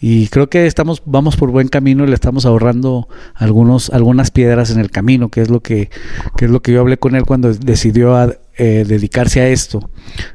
Y 0.00 0.28
creo 0.28 0.48
que 0.48 0.64
estamos 0.64 1.02
vamos 1.04 1.36
por 1.36 1.50
buen 1.50 1.68
camino 1.68 2.02
y 2.02 2.06
le 2.06 2.14
estamos 2.14 2.46
ahorrando 2.46 3.06
algunos 3.34 3.90
algunas 3.90 4.30
piedras 4.30 4.70
en 4.70 4.80
el 4.80 4.90
camino 4.90 5.28
que 5.28 5.42
es 5.42 5.50
lo 5.50 5.60
que, 5.60 5.90
que 6.38 6.46
es 6.46 6.50
lo 6.50 6.62
que 6.62 6.72
yo 6.72 6.80
hablé 6.80 6.96
con 6.96 7.14
él 7.14 7.24
cuando 7.24 7.52
decidió 7.52 8.18
eh, 8.56 8.86
dedicarse 8.88 9.42
a 9.42 9.48
esto. 9.48 9.90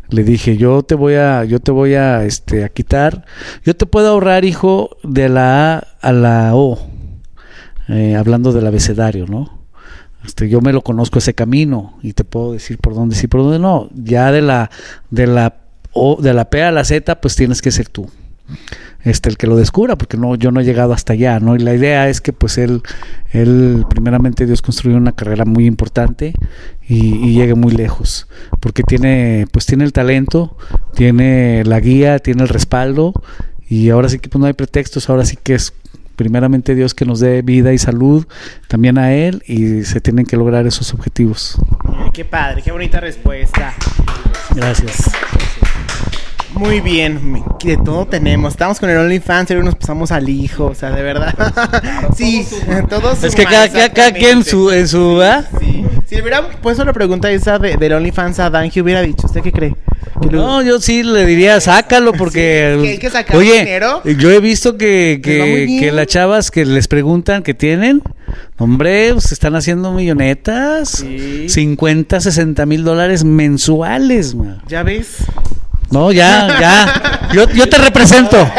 Le 0.10 0.24
dije 0.24 0.58
yo 0.58 0.84
te 0.84 0.94
voy 0.94 1.16
a 1.16 1.44
yo 1.44 1.60
te 1.60 1.72
voy 1.72 1.96
a 1.96 2.24
este 2.24 2.64
a 2.64 2.70
quitar. 2.70 3.26
Yo 3.64 3.76
te 3.76 3.88
puedo 3.88 4.10
ahorrar 4.10 4.46
hijo 4.46 4.96
de 5.02 5.28
la 5.28 5.74
A 5.74 5.88
a 6.02 6.12
la 6.12 6.52
O 6.54 6.88
eh, 7.88 8.16
hablando 8.16 8.54
del 8.54 8.68
abecedario 8.68 9.26
no 9.26 9.55
este, 10.26 10.50
yo 10.50 10.62
me 10.62 10.74
lo 10.74 10.82
conozco 10.82 11.20
ese 11.20 11.34
camino 11.34 11.98
y 12.02 12.14
te 12.14 12.24
puedo 12.24 12.54
decir 12.54 12.78
por 12.78 12.96
dónde 12.96 13.16
sí, 13.16 13.28
por 13.28 13.42
dónde 13.42 13.60
no. 13.60 13.90
Ya 13.94 14.32
de 14.32 14.42
la, 14.42 14.72
de 15.12 15.28
la, 15.28 15.56
o, 15.94 16.20
de 16.22 16.34
la 16.34 16.50
P 16.50 16.64
a 16.64 16.72
la 16.72 16.84
Z, 16.84 17.22
pues 17.22 17.36
tienes 17.36 17.62
que 17.62 17.72
ser 17.72 17.90
tú. 17.90 18.10
Este, 19.04 19.30
el 19.30 19.38
que 19.38 19.46
lo 19.46 19.56
descubra, 19.56 19.98
porque 19.98 20.18
no, 20.18 20.36
yo 20.36 20.52
no 20.52 20.60
he 20.60 20.64
llegado 20.64 20.94
hasta 20.94 21.14
allá, 21.14 21.40
¿no? 21.40 21.56
Y 21.56 21.60
la 21.60 21.76
idea 21.76 22.10
es 22.10 22.22
que 22.22 22.34
pues 22.34 22.58
él, 22.58 22.82
él 23.32 23.86
primeramente 23.88 24.48
Dios 24.48 24.64
construyó 24.64 24.98
una 24.98 25.12
carrera 25.12 25.46
muy 25.46 25.68
importante 25.68 26.34
y, 26.88 27.16
y, 27.16 27.34
llegue 27.34 27.54
muy 27.54 27.72
lejos, 27.72 28.28
porque 28.60 28.82
tiene, 28.82 29.46
pues 29.52 29.68
tiene 29.68 29.84
el 29.84 29.94
talento, 29.94 30.58
tiene 30.96 31.64
la 31.66 31.80
guía, 31.80 32.18
tiene 32.18 32.44
el 32.44 32.50
respaldo, 32.50 33.14
y 33.68 33.90
ahora 33.90 34.10
sí 34.10 34.20
que 34.20 34.30
pues 34.30 34.40
no 34.40 34.48
hay 34.48 34.54
pretextos, 34.54 35.10
ahora 35.10 35.26
sí 35.26 35.38
que 35.42 35.56
es 35.56 35.74
primeramente 36.16 36.76
Dios 36.76 36.94
que 36.94 37.06
nos 37.06 37.20
dé 37.20 37.42
vida 37.42 37.74
y 37.74 37.78
salud, 37.78 38.26
también 38.68 38.98
a 38.98 39.14
Él, 39.14 39.44
y 39.46 39.84
se 39.84 40.02
tienen 40.02 40.26
que 40.26 40.38
lograr 40.38 40.66
esos 40.68 40.94
objetivos. 40.94 41.58
qué 42.14 42.26
padre, 42.26 42.62
qué 42.62 42.72
bonita 42.72 43.00
respuesta. 43.00 43.74
Gracias. 44.56 45.12
Muy 46.56 46.80
bien, 46.80 47.44
de 47.64 47.78
todo 47.78 48.06
tenemos. 48.06 48.54
Estamos 48.54 48.80
con 48.80 48.90
el 48.90 48.98
OnlyFans, 48.98 49.52
y 49.52 49.56
nos 49.56 49.76
pasamos 49.76 50.12
al 50.12 50.30
hijo, 50.30 50.68
o 50.68 50.76
sea, 50.76 50.92
de 50.92 51.04
verdad. 51.04 51.34
sí, 52.18 52.48
todos. 52.90 53.24
Es 53.24 53.36
que 53.36 53.44
cada, 53.44 53.70
cada, 53.92 54.12
quien 54.12 54.44
su, 54.44 54.72
en 54.72 54.88
su. 54.88 55.22
Sí. 55.60 55.86
Si 56.08 56.22
hubiera 56.22 56.48
puesto 56.62 56.86
la 56.86 56.94
pregunta 56.94 57.32
esa 57.32 57.60
de, 57.60 57.78
del 57.78 57.94
OnlyFans 57.94 58.40
a 58.40 58.50
Dan, 58.50 58.70
¿qué 58.70 58.82
hubiera 58.82 59.02
dicho? 59.02 59.26
¿Usted 59.26 59.42
qué 59.42 59.52
cree? 59.52 59.76
No, 60.32 60.62
yo 60.62 60.80
sí 60.80 61.04
le 61.04 61.26
diría, 61.26 61.60
sácalo 61.60 62.14
porque... 62.14 62.78
hay 62.82 62.98
que 62.98 63.10
sacar 63.10 63.36
oye, 63.36 63.60
dinero. 63.60 64.02
yo 64.04 64.32
he 64.32 64.40
visto 64.40 64.78
que, 64.78 65.20
que, 65.22 65.92
las 65.92 66.08
chavas 66.08 66.52
que 66.52 66.66
les 66.66 66.88
preguntan 66.88 67.44
que 67.44 67.54
tienen, 67.54 68.02
hombre, 68.58 69.12
pues 69.12 69.32
están 69.32 69.56
haciendo 69.56 69.92
millonetas, 69.92 71.04
50, 71.48 72.20
60 72.22 72.66
mil 72.66 72.84
dólares 72.84 73.24
mensuales. 73.24 74.36
¿Ya 74.68 74.84
ves? 74.84 75.26
No, 75.92 76.12
ya, 76.12 76.48
ya. 76.60 77.30
Yo, 77.34 77.50
yo 77.50 77.68
te 77.68 77.78
represento. 77.78 78.38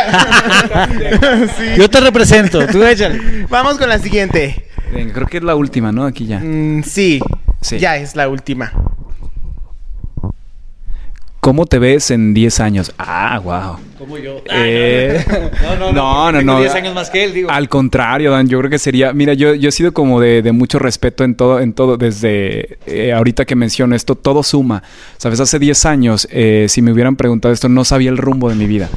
Yo 1.77 1.89
te 1.89 2.01
represento. 2.01 2.67
Tú 2.67 2.83
échale. 2.85 3.47
Vamos 3.49 3.79
con 3.79 3.89
la 3.89 3.99
siguiente. 3.99 4.65
creo 5.13 5.27
que 5.27 5.39
es 5.39 5.43
la 5.43 5.55
última, 5.55 5.93
¿no? 5.93 6.05
Aquí 6.05 6.27
ya. 6.27 6.39
Mm, 6.41 6.83
sí, 6.83 7.21
sí, 7.61 7.79
ya 7.79 7.97
es 7.97 8.17
la 8.17 8.29
última. 8.29 8.73
¿Cómo 11.47 11.65
te 11.65 11.79
ves 11.79 12.11
en 12.11 12.35
10 12.35 12.59
años? 12.59 12.93
Ah, 12.99 13.39
wow. 13.39 13.77
Como 13.97 14.19
yo. 14.19 14.43
Eh, 14.53 15.25
no, 15.63 15.77
no, 15.77 15.93
no, 15.93 16.33
no, 16.33 16.43
no. 16.43 16.59
10 16.59 16.75
años 16.75 16.93
más 16.93 17.09
que 17.09 17.23
él, 17.23 17.35
digo. 17.35 17.49
Al 17.53 17.69
contrario, 17.69 18.33
Dan, 18.33 18.49
yo 18.49 18.59
creo 18.59 18.69
que 18.69 18.81
sería, 18.81 19.13
mira, 19.13 19.33
yo, 19.33 19.55
yo 19.55 19.69
he 19.69 19.73
sido 19.73 19.93
como 19.93 20.21
de, 20.21 20.43
de 20.43 20.51
mucho 20.51 20.81
respeto 20.81 21.23
en 21.23 21.37
todo, 21.37 21.61
en 21.61 21.73
todo, 21.73 21.99
desde 21.99 22.79
eh, 22.87 23.13
ahorita 23.13 23.45
que 23.45 23.55
menciono 23.55 23.95
esto, 23.95 24.17
todo 24.17 24.43
suma. 24.43 24.83
Sabes, 25.19 25.39
hace 25.39 25.61
10 25.61 25.87
años, 25.87 26.27
eh, 26.33 26.67
si 26.69 26.83
me 26.83 26.91
hubieran 26.91 27.15
preguntado 27.15 27.55
esto, 27.55 27.69
no 27.69 27.85
sabía 27.85 28.11
el 28.11 28.19
rumbo 28.19 28.49
de 28.49 28.57
mi 28.57 28.67
vida, 28.67 28.91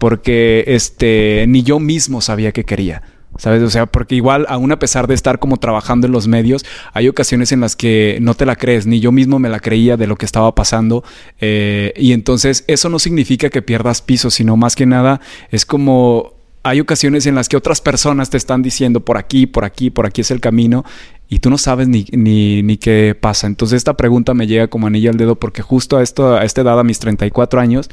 porque 0.00 0.64
este, 0.66 1.44
ni 1.46 1.62
yo 1.62 1.78
mismo 1.78 2.20
sabía 2.20 2.50
qué 2.50 2.64
quería. 2.64 3.02
¿Sabes? 3.36 3.62
O 3.62 3.70
sea, 3.70 3.86
porque 3.86 4.14
igual, 4.14 4.46
aún 4.48 4.70
a 4.72 4.78
pesar 4.78 5.06
de 5.06 5.14
estar 5.14 5.38
como 5.38 5.56
trabajando 5.56 6.06
en 6.06 6.12
los 6.12 6.28
medios, 6.28 6.64
hay 6.92 7.08
ocasiones 7.08 7.50
en 7.52 7.60
las 7.60 7.74
que 7.74 8.18
no 8.20 8.34
te 8.34 8.46
la 8.46 8.56
crees, 8.56 8.86
ni 8.86 9.00
yo 9.00 9.10
mismo 9.10 9.38
me 9.38 9.48
la 9.48 9.58
creía 9.60 9.96
de 9.96 10.06
lo 10.06 10.16
que 10.16 10.24
estaba 10.24 10.54
pasando. 10.54 11.02
eh, 11.40 11.92
y 11.96 12.12
entonces 12.12 12.64
eso 12.68 12.88
no 12.88 12.98
significa 12.98 13.50
que 13.50 13.62
pierdas 13.62 14.02
piso, 14.02 14.30
sino 14.30 14.56
más 14.56 14.76
que 14.76 14.86
nada 14.86 15.20
es 15.50 15.66
como 15.66 16.34
hay 16.66 16.80
ocasiones 16.80 17.26
en 17.26 17.34
las 17.34 17.48
que 17.50 17.58
otras 17.58 17.82
personas 17.82 18.30
te 18.30 18.38
están 18.38 18.62
diciendo 18.62 19.00
por 19.00 19.18
aquí, 19.18 19.46
por 19.46 19.66
aquí, 19.66 19.90
por 19.90 20.06
aquí 20.06 20.22
es 20.22 20.30
el 20.30 20.40
camino. 20.40 20.84
Y 21.28 21.40
tú 21.40 21.50
no 21.50 21.58
sabes 21.58 21.88
ni, 21.88 22.06
ni, 22.12 22.62
ni 22.62 22.78
qué 22.78 23.14
pasa. 23.18 23.46
Entonces 23.46 23.76
esta 23.76 23.98
pregunta 23.98 24.32
me 24.32 24.46
llega 24.46 24.68
como 24.68 24.86
anillo 24.86 25.10
al 25.10 25.18
dedo 25.18 25.36
porque 25.36 25.60
justo 25.60 25.98
a, 25.98 26.02
esto, 26.02 26.34
a 26.34 26.44
esta 26.44 26.62
edad, 26.62 26.80
a 26.80 26.84
mis 26.84 26.98
34 26.98 27.60
años, 27.60 27.90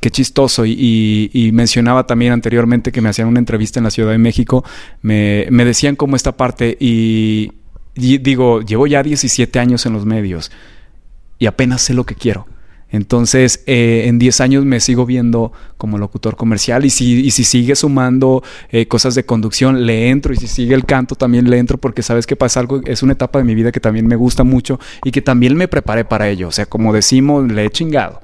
qué 0.00 0.10
chistoso. 0.10 0.64
Y, 0.66 1.30
y, 1.32 1.52
mencionaba 1.52 2.06
también 2.06 2.32
anteriormente 2.32 2.92
que 2.92 3.00
me 3.00 3.08
hacían 3.08 3.28
una 3.28 3.38
entrevista 3.38 3.78
en 3.78 3.84
la 3.84 3.90
Ciudad 3.90 4.10
de 4.10 4.18
México. 4.18 4.64
Me, 5.02 5.46
decían 5.50 5.96
como 5.96 6.16
esta 6.16 6.36
parte 6.36 6.76
y, 6.80 7.52
y, 7.94 8.18
digo, 8.18 8.62
llevo 8.62 8.86
ya 8.86 9.02
17 9.02 9.58
años 9.58 9.86
en 9.86 9.92
los 9.92 10.06
medios 10.06 10.50
y 11.38 11.46
apenas 11.46 11.82
sé 11.82 11.94
lo 11.94 12.04
que 12.04 12.14
quiero. 12.14 12.46
Entonces, 12.92 13.62
eh, 13.66 14.06
en 14.06 14.18
10 14.18 14.40
años 14.40 14.64
me 14.64 14.80
sigo 14.80 15.06
viendo 15.06 15.52
como 15.76 15.96
locutor 15.96 16.34
comercial 16.34 16.84
y 16.84 16.90
si, 16.90 17.24
y 17.24 17.30
si 17.30 17.44
sigue 17.44 17.76
sumando 17.76 18.42
eh, 18.70 18.88
cosas 18.88 19.14
de 19.14 19.24
conducción, 19.24 19.86
le 19.86 20.08
entro 20.08 20.34
y 20.34 20.36
si 20.36 20.48
sigue 20.48 20.74
el 20.74 20.84
canto, 20.84 21.14
también 21.14 21.48
le 21.48 21.58
entro 21.58 21.78
porque 21.78 22.02
sabes 22.02 22.26
que 22.26 22.34
pasa 22.34 22.58
algo, 22.58 22.80
es 22.84 23.04
una 23.04 23.12
etapa 23.12 23.38
de 23.38 23.44
mi 23.44 23.54
vida 23.54 23.70
que 23.70 23.78
también 23.78 24.08
me 24.08 24.16
gusta 24.16 24.42
mucho 24.42 24.80
y 25.04 25.12
que 25.12 25.22
también 25.22 25.54
me 25.54 25.68
preparé 25.68 26.04
para 26.04 26.28
ello. 26.28 26.48
O 26.48 26.52
sea, 26.52 26.66
como 26.66 26.92
decimos, 26.92 27.50
le 27.50 27.64
he 27.64 27.70
chingado 27.70 28.20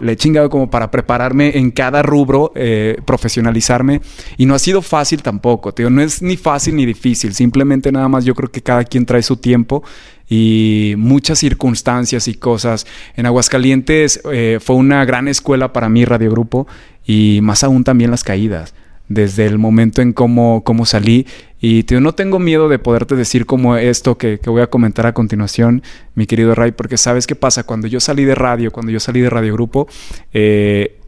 le 0.00 0.12
he 0.12 0.16
chingado 0.16 0.50
como 0.50 0.70
para 0.70 0.90
prepararme 0.90 1.58
en 1.58 1.70
cada 1.70 2.02
rubro, 2.02 2.52
eh, 2.54 2.98
profesionalizarme. 3.04 4.00
Y 4.36 4.46
no 4.46 4.54
ha 4.54 4.58
sido 4.58 4.82
fácil 4.82 5.22
tampoco, 5.22 5.72
tío. 5.72 5.90
No 5.90 6.02
es 6.02 6.22
ni 6.22 6.36
fácil 6.36 6.76
ni 6.76 6.86
difícil. 6.86 7.34
Simplemente 7.34 7.92
nada 7.92 8.08
más 8.08 8.24
yo 8.24 8.34
creo 8.34 8.50
que 8.50 8.62
cada 8.62 8.84
quien 8.84 9.06
trae 9.06 9.22
su 9.22 9.36
tiempo 9.36 9.82
y 10.28 10.94
muchas 10.96 11.38
circunstancias 11.38 12.28
y 12.28 12.34
cosas. 12.34 12.86
En 13.16 13.26
Aguascalientes 13.26 14.20
eh, 14.32 14.58
fue 14.60 14.76
una 14.76 15.04
gran 15.04 15.28
escuela 15.28 15.72
para 15.72 15.88
mí, 15.88 16.04
Radio 16.04 16.30
Grupo, 16.30 16.66
y 17.06 17.40
más 17.42 17.64
aún 17.64 17.84
también 17.84 18.10
las 18.10 18.24
caídas. 18.24 18.74
Desde 19.08 19.46
el 19.46 19.58
momento 19.58 20.00
en 20.00 20.12
cómo, 20.12 20.64
cómo 20.64 20.86
salí. 20.86 21.26
Y 21.60 21.82
tío, 21.84 22.00
no 22.00 22.14
tengo 22.14 22.38
miedo 22.38 22.68
de 22.68 22.78
poderte 22.78 23.16
decir 23.16 23.46
como 23.46 23.76
esto 23.76 24.16
que, 24.16 24.38
que, 24.38 24.50
voy 24.50 24.62
a 24.62 24.68
comentar 24.68 25.06
a 25.06 25.14
continuación, 25.14 25.82
mi 26.14 26.26
querido 26.26 26.54
Ray, 26.54 26.72
porque 26.72 26.96
sabes 26.96 27.26
qué 27.26 27.34
pasa. 27.34 27.64
Cuando 27.64 27.86
yo 27.86 28.00
salí 28.00 28.24
de 28.24 28.34
radio, 28.34 28.70
cuando 28.70 28.92
yo 28.92 29.00
salí 29.00 29.20
de 29.20 29.30
Radio 29.30 29.54
Grupo, 29.54 29.88
eh, 30.32 30.98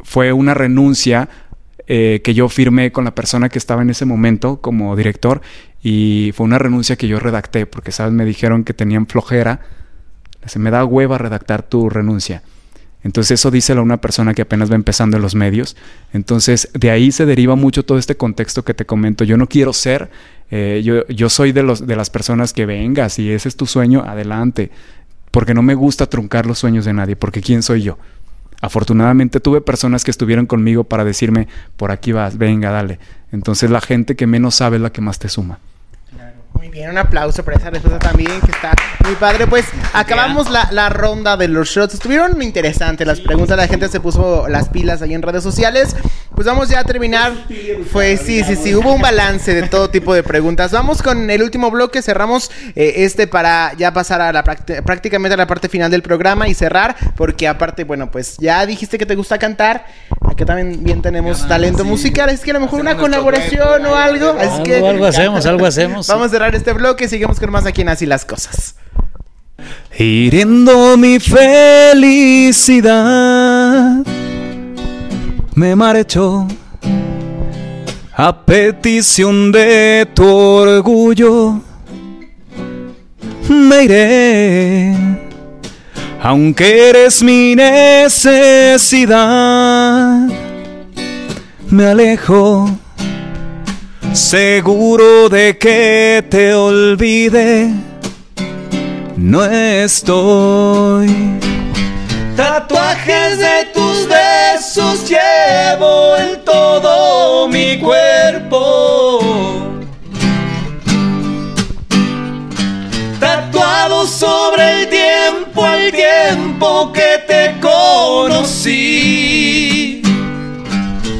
fue 0.00 0.32
una 0.32 0.54
renuncia 0.54 1.28
eh, 1.86 2.22
que 2.24 2.32
yo 2.32 2.48
firmé 2.48 2.92
con 2.92 3.04
la 3.04 3.14
persona 3.14 3.50
que 3.50 3.58
estaba 3.58 3.82
en 3.82 3.90
ese 3.90 4.06
momento 4.06 4.58
como 4.62 4.96
director 4.96 5.42
y 5.82 6.32
fue 6.34 6.44
una 6.44 6.58
renuncia 6.58 6.96
que 6.96 7.08
yo 7.08 7.20
redacté 7.20 7.66
porque, 7.66 7.92
¿sabes? 7.92 8.14
Me 8.14 8.24
dijeron 8.24 8.64
que 8.64 8.72
tenían 8.72 9.06
flojera. 9.06 9.60
Se 10.46 10.58
me 10.58 10.70
da 10.70 10.84
hueva 10.84 11.18
redactar 11.18 11.62
tu 11.62 11.90
renuncia. 11.90 12.42
Entonces 13.04 13.38
eso 13.38 13.50
díselo 13.50 13.80
a 13.80 13.84
una 13.84 13.98
persona 13.98 14.34
que 14.34 14.42
apenas 14.42 14.70
va 14.70 14.74
empezando 14.74 15.16
en 15.16 15.22
los 15.22 15.34
medios. 15.34 15.76
Entonces 16.12 16.70
de 16.72 16.90
ahí 16.90 17.12
se 17.12 17.26
deriva 17.26 17.54
mucho 17.54 17.84
todo 17.84 17.98
este 17.98 18.16
contexto 18.16 18.64
que 18.64 18.74
te 18.74 18.86
comento. 18.86 19.24
Yo 19.24 19.36
no 19.36 19.46
quiero 19.46 19.72
ser, 19.72 20.10
eh, 20.50 20.82
yo, 20.82 21.06
yo 21.08 21.28
soy 21.28 21.52
de, 21.52 21.62
los, 21.62 21.86
de 21.86 21.96
las 21.96 22.10
personas 22.10 22.52
que 22.52 22.66
vengas 22.66 23.12
si 23.12 23.30
ese 23.30 23.48
es 23.48 23.56
tu 23.56 23.66
sueño, 23.66 24.02
adelante. 24.04 24.70
Porque 25.30 25.52
no 25.52 25.62
me 25.62 25.74
gusta 25.74 26.06
truncar 26.06 26.46
los 26.46 26.58
sueños 26.58 26.84
de 26.86 26.94
nadie, 26.94 27.14
porque 27.14 27.42
¿quién 27.42 27.62
soy 27.62 27.82
yo? 27.82 27.98
Afortunadamente 28.60 29.40
tuve 29.40 29.60
personas 29.60 30.04
que 30.04 30.10
estuvieron 30.10 30.46
conmigo 30.46 30.84
para 30.84 31.04
decirme, 31.04 31.48
por 31.76 31.90
aquí 31.90 32.12
vas, 32.12 32.38
venga, 32.38 32.70
dale. 32.70 32.98
Entonces 33.30 33.70
la 33.70 33.82
gente 33.82 34.16
que 34.16 34.26
menos 34.26 34.54
sabe 34.54 34.76
es 34.76 34.82
la 34.82 34.90
que 34.90 35.02
más 35.02 35.18
te 35.18 35.28
suma. 35.28 35.58
Muy 36.64 36.70
bien, 36.70 36.88
un 36.88 36.96
aplauso 36.96 37.44
para 37.44 37.58
esa 37.58 37.68
respuesta 37.68 37.98
también, 37.98 38.40
que 38.40 38.50
está 38.50 38.72
muy 39.04 39.14
padre. 39.16 39.46
Pues 39.46 39.66
acabamos 39.92 40.50
la, 40.50 40.66
la, 40.72 40.88
ronda 40.88 41.36
de 41.36 41.46
los 41.46 41.68
shots. 41.68 41.92
Estuvieron 41.92 42.40
interesantes 42.40 43.06
las 43.06 43.20
preguntas, 43.20 43.58
la 43.58 43.68
gente 43.68 43.86
se 43.88 44.00
puso 44.00 44.48
las 44.48 44.70
pilas 44.70 45.02
ahí 45.02 45.12
en 45.12 45.20
redes 45.20 45.42
sociales. 45.42 45.94
Pues 46.34 46.46
vamos 46.46 46.70
ya 46.70 46.80
a 46.80 46.84
terminar. 46.84 47.32
Pues 47.92 48.22
sí, 48.22 48.42
sí, 48.42 48.56
sí, 48.56 48.74
hubo 48.74 48.94
un 48.94 49.02
balance 49.02 49.54
de 49.54 49.68
todo 49.68 49.90
tipo 49.90 50.14
de 50.14 50.22
preguntas. 50.22 50.72
Vamos 50.72 51.02
con 51.02 51.30
el 51.30 51.42
último 51.42 51.70
bloque, 51.70 52.00
cerramos 52.00 52.50
eh, 52.74 52.94
este 52.96 53.26
para 53.26 53.74
ya 53.74 53.92
pasar 53.92 54.22
a 54.22 54.32
la 54.32 54.42
prácticamente 54.42 55.34
a 55.34 55.36
la 55.36 55.46
parte 55.46 55.68
final 55.68 55.90
del 55.90 56.02
programa 56.02 56.48
y 56.48 56.54
cerrar, 56.54 56.96
porque 57.14 57.46
aparte, 57.46 57.84
bueno, 57.84 58.10
pues 58.10 58.38
ya 58.38 58.64
dijiste 58.64 58.96
que 58.96 59.04
te 59.04 59.14
gusta 59.16 59.38
cantar. 59.38 59.84
Aquí 60.28 60.44
también 60.44 60.82
bien 60.82 61.02
tenemos 61.02 61.46
talento 61.46 61.84
sí. 61.84 61.88
musical, 61.88 62.30
es 62.30 62.40
que 62.40 62.50
a 62.50 62.54
lo 62.54 62.60
mejor 62.60 62.80
una 62.80 62.96
colaboración 62.96 63.84
o 63.86 63.94
algo. 63.94 64.36
Es 64.40 64.48
algo, 64.48 64.64
que 64.64 64.76
algo 64.76 65.06
hacemos, 65.06 65.46
algo 65.46 65.66
hacemos. 65.66 66.08
Vamos 66.08 66.26
a 66.26 66.30
cerrar 66.30 66.53
este 66.54 66.72
bloque 66.72 67.04
y 67.04 67.08
seguimos 67.08 67.40
con 67.40 67.50
más 67.50 67.66
aquí 67.66 67.82
en 67.82 67.88
Así 67.88 68.06
las 68.06 68.24
Cosas. 68.24 68.76
Hiriendo 69.96 70.96
mi 70.96 71.20
felicidad, 71.20 72.84
me 75.54 75.76
marchó 75.76 76.48
a 78.16 78.44
petición 78.44 79.52
de 79.52 80.08
tu 80.14 80.26
orgullo. 80.26 81.60
Me 83.48 83.84
iré, 83.84 84.96
aunque 86.22 86.88
eres 86.90 87.22
mi 87.22 87.54
necesidad. 87.54 88.68
Me 91.68 91.86
alejo 91.86 92.70
seguro 94.12 95.28
de 95.28 95.56
que 95.58 96.24
te 96.28 96.54
olvide. 96.54 97.70
No 99.16 99.44
estoy. 99.44 101.08
Tatuajes 102.36 103.38
de 103.38 103.64
tus 103.72 104.08
besos 104.08 105.08
llevo 105.08 106.16
en 106.16 106.44
todo 106.44 107.48
mi 107.48 107.78
cuerpo. 107.78 109.20
Tatuado 113.20 114.06
sobre 114.06 114.82
el 114.82 114.88
tiempo, 114.88 115.66
el 115.66 115.92
tiempo 115.92 116.92
que 116.92 117.22
te 117.26 117.60
conocí. 117.60 118.94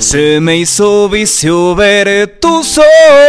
Se 0.05 0.39
me 0.39 0.59
hizo 0.59 1.09
vicio 1.09 1.75
ver 1.75 2.37
tus 2.39 2.79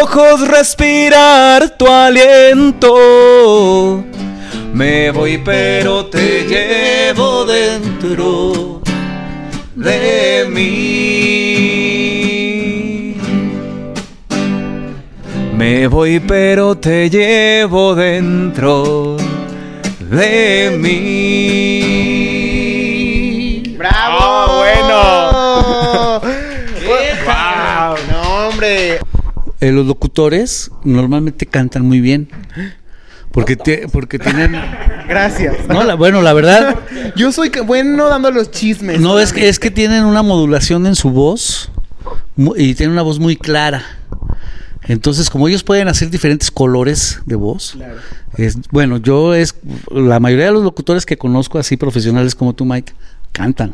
ojos, 0.02 0.46
respirar 0.46 1.78
tu 1.78 1.88
aliento. 1.88 2.94
Me 4.74 5.10
voy 5.12 5.38
pero 5.38 6.08
te 6.08 6.44
llevo 6.44 7.46
dentro 7.46 8.82
de 9.74 10.48
mí. 10.50 10.66
Me 15.56 15.88
voy 15.88 16.20
pero 16.20 16.76
te 16.76 17.10
llevo 17.10 17.96
dentro 17.96 19.16
de 20.12 20.78
mí. 20.78 22.25
Eh, 29.66 29.72
los 29.72 29.88
locutores 29.88 30.70
normalmente 30.84 31.48
cantan 31.48 31.88
muy 31.88 32.00
bien. 32.00 32.30
Porque, 33.32 33.56
te, 33.56 33.88
porque 33.88 34.20
tienen. 34.20 34.56
Gracias. 35.10 35.68
No, 35.68 35.84
la, 35.84 35.96
bueno, 35.96 36.22
la 36.22 36.34
verdad. 36.34 36.78
Yo 37.16 37.32
soy 37.32 37.50
bueno 37.66 38.08
dando 38.08 38.30
los 38.30 38.52
chismes. 38.52 39.00
No, 39.00 39.18
es 39.20 39.34
que, 39.34 39.50
es 39.50 39.58
que 39.58 39.72
tienen 39.72 40.06
una 40.06 40.22
modulación 40.22 40.86
en 40.86 40.94
su 40.94 41.10
voz 41.10 41.72
y 42.56 42.76
tienen 42.76 42.94
una 42.94 43.02
voz 43.02 43.18
muy 43.18 43.36
clara. 43.38 43.84
Entonces, 44.84 45.32
como 45.32 45.48
ellos 45.48 45.64
pueden 45.64 45.88
hacer 45.88 46.12
diferentes 46.12 46.52
colores 46.52 47.22
de 47.26 47.34
voz, 47.34 47.72
claro. 47.72 47.96
es, 48.38 48.58
bueno, 48.70 48.98
yo 48.98 49.34
es. 49.34 49.56
La 49.90 50.20
mayoría 50.20 50.46
de 50.46 50.52
los 50.52 50.64
locutores 50.64 51.08
que 51.08 51.18
conozco, 51.18 51.58
así 51.58 51.76
profesionales 51.76 52.36
como 52.36 52.54
tú, 52.54 52.66
Mike, 52.66 52.94
cantan. 53.32 53.74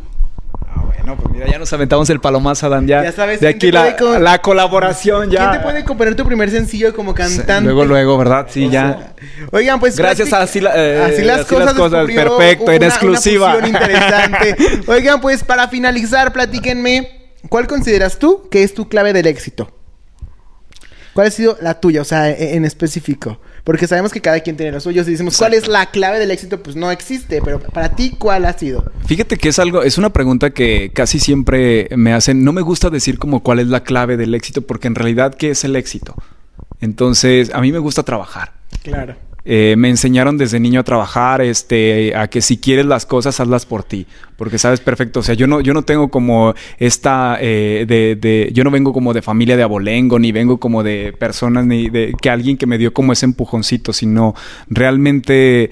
Bueno, 0.97 1.15
pues 1.17 1.33
mira, 1.33 1.47
ya 1.47 1.57
nos 1.59 1.71
aventamos 1.73 2.09
el 2.09 2.19
palomazo, 2.19 2.69
Dan. 2.69 2.87
Ya, 2.87 3.03
Ya 3.03 3.11
sabes, 3.11 3.39
de 3.41 3.57
¿quién 3.57 3.75
aquí 3.75 3.95
la, 4.03 4.19
la 4.19 4.37
colaboración 4.41 5.29
ya. 5.31 5.49
¿Quién 5.49 5.59
te 5.61 5.63
puede 5.63 5.83
componer 5.83 6.15
tu 6.15 6.25
primer 6.25 6.49
sencillo 6.51 6.93
como 6.93 7.13
cantante? 7.13 7.61
Luego, 7.61 7.85
luego, 7.85 8.17
¿verdad? 8.17 8.47
Sí, 8.49 8.67
O 8.67 8.71
ya. 8.71 8.81
sea, 8.93 9.13
oigan, 9.51 9.79
pues 9.79 9.97
Gracias 9.97 10.31
a 10.33 10.41
Así 10.41 10.59
la- 10.59 10.73
eh, 10.75 11.01
así 11.03 11.23
las 11.23 11.41
Así 11.41 11.55
las 11.55 11.73
cosas, 11.73 12.05
perfecto, 12.07 12.71
en 12.71 12.77
una- 12.77 12.87
exclusiva. 12.87 13.55
Una 13.55 13.59
fusión 13.61 13.75
interesante. 13.75 14.55
oigan, 14.87 15.21
pues 15.21 15.43
para 15.43 15.67
finalizar, 15.67 16.31
platíquenme, 16.33 17.31
¿cuál 17.49 17.67
consideras 17.67 18.19
tú 18.19 18.47
que 18.49 18.63
es 18.63 18.73
tu 18.73 18.87
clave 18.87 19.13
del 19.13 19.27
éxito? 19.27 19.69
¿Cuál 21.13 21.27
ha 21.27 21.31
sido 21.31 21.57
la 21.61 21.79
tuya, 21.79 22.01
o 22.01 22.05
sea, 22.05 22.29
e- 22.29 22.55
en 22.55 22.65
específico? 22.65 23.39
Porque 23.63 23.87
sabemos 23.87 24.11
que 24.11 24.21
cada 24.21 24.39
quien 24.39 24.57
tiene 24.57 24.71
los 24.71 24.83
suyos 24.83 25.07
y 25.07 25.11
decimos, 25.11 25.37
¿cuál 25.37 25.53
es 25.53 25.67
la 25.67 25.85
clave 25.91 26.17
del 26.19 26.31
éxito? 26.31 26.63
Pues 26.63 26.75
no 26.75 26.89
existe, 26.89 27.41
pero 27.43 27.59
para 27.59 27.95
ti, 27.95 28.15
¿cuál 28.17 28.45
ha 28.45 28.57
sido? 28.57 28.91
Fíjate 29.05 29.37
que 29.37 29.49
es 29.49 29.59
algo, 29.59 29.83
es 29.83 29.97
una 29.97 30.11
pregunta 30.11 30.49
que 30.51 30.91
casi 30.93 31.19
siempre 31.19 31.87
me 31.95 32.13
hacen. 32.13 32.43
No 32.43 32.53
me 32.53 32.61
gusta 32.61 32.89
decir 32.89 33.19
como 33.19 33.43
cuál 33.43 33.59
es 33.59 33.67
la 33.67 33.83
clave 33.83 34.17
del 34.17 34.33
éxito, 34.33 34.61
porque 34.63 34.87
en 34.87 34.95
realidad, 34.95 35.35
¿qué 35.35 35.51
es 35.51 35.63
el 35.63 35.75
éxito? 35.75 36.15
Entonces, 36.79 37.51
a 37.53 37.61
mí 37.61 37.71
me 37.71 37.79
gusta 37.79 38.03
trabajar. 38.03 38.53
Claro. 38.83 39.15
Eh, 39.43 39.75
me 39.77 39.89
enseñaron 39.89 40.37
desde 40.37 40.59
niño 40.59 40.81
a 40.81 40.83
trabajar, 40.83 41.41
este, 41.41 42.15
a 42.15 42.27
que 42.27 42.41
si 42.41 42.57
quieres 42.57 42.85
las 42.85 43.05
cosas, 43.05 43.39
hazlas 43.39 43.65
por 43.65 43.83
ti, 43.83 44.05
porque 44.37 44.59
sabes 44.59 44.79
perfecto. 44.79 45.21
O 45.21 45.23
sea, 45.23 45.33
yo 45.33 45.47
no, 45.47 45.61
yo 45.61 45.73
no 45.73 45.81
tengo 45.81 46.09
como 46.09 46.53
esta, 46.77 47.37
eh, 47.41 47.85
de, 47.87 48.15
de, 48.15 48.51
yo 48.53 48.63
no 48.63 48.71
vengo 48.71 48.93
como 48.93 49.13
de 49.13 49.21
familia 49.21 49.57
de 49.57 49.63
abolengo, 49.63 50.19
ni 50.19 50.31
vengo 50.31 50.59
como 50.59 50.83
de 50.83 51.13
personas, 51.17 51.65
ni 51.65 51.89
de 51.89 52.13
que 52.21 52.29
alguien 52.29 52.57
que 52.57 52.67
me 52.67 52.77
dio 52.77 52.93
como 52.93 53.13
ese 53.13 53.25
empujoncito, 53.25 53.93
sino 53.93 54.35
realmente 54.67 55.71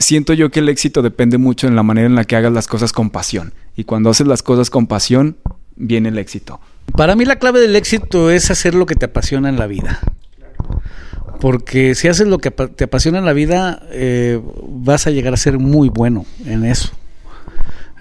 siento 0.00 0.32
yo 0.32 0.50
que 0.50 0.60
el 0.60 0.68
éxito 0.68 1.02
depende 1.02 1.38
mucho 1.38 1.68
en 1.68 1.76
la 1.76 1.82
manera 1.82 2.06
en 2.06 2.14
la 2.14 2.24
que 2.24 2.36
hagas 2.36 2.52
las 2.52 2.66
cosas 2.66 2.92
con 2.92 3.10
pasión. 3.10 3.52
Y 3.76 3.84
cuando 3.84 4.10
haces 4.10 4.26
las 4.26 4.42
cosas 4.42 4.70
con 4.70 4.86
pasión, 4.86 5.36
viene 5.76 6.08
el 6.08 6.18
éxito. 6.18 6.60
Para 6.96 7.14
mí 7.14 7.24
la 7.24 7.36
clave 7.36 7.60
del 7.60 7.76
éxito 7.76 8.30
es 8.30 8.50
hacer 8.50 8.74
lo 8.74 8.86
que 8.86 8.94
te 8.94 9.06
apasiona 9.06 9.48
en 9.48 9.58
la 9.58 9.66
vida. 9.66 10.00
Porque 11.40 11.94
si 11.94 12.08
haces 12.08 12.26
lo 12.28 12.38
que 12.38 12.50
te 12.50 12.84
apasiona 12.84 13.18
en 13.18 13.24
la 13.24 13.32
vida, 13.32 13.82
eh, 13.90 14.40
vas 14.68 15.06
a 15.06 15.10
llegar 15.10 15.34
a 15.34 15.36
ser 15.36 15.58
muy 15.58 15.88
bueno 15.88 16.26
en 16.44 16.64
eso. 16.64 16.90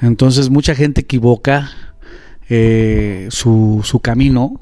Entonces 0.01 0.49
mucha 0.49 0.75
gente 0.75 1.01
equivoca 1.01 1.71
eh, 2.49 3.27
su, 3.29 3.81
su 3.83 3.99
camino 3.99 4.59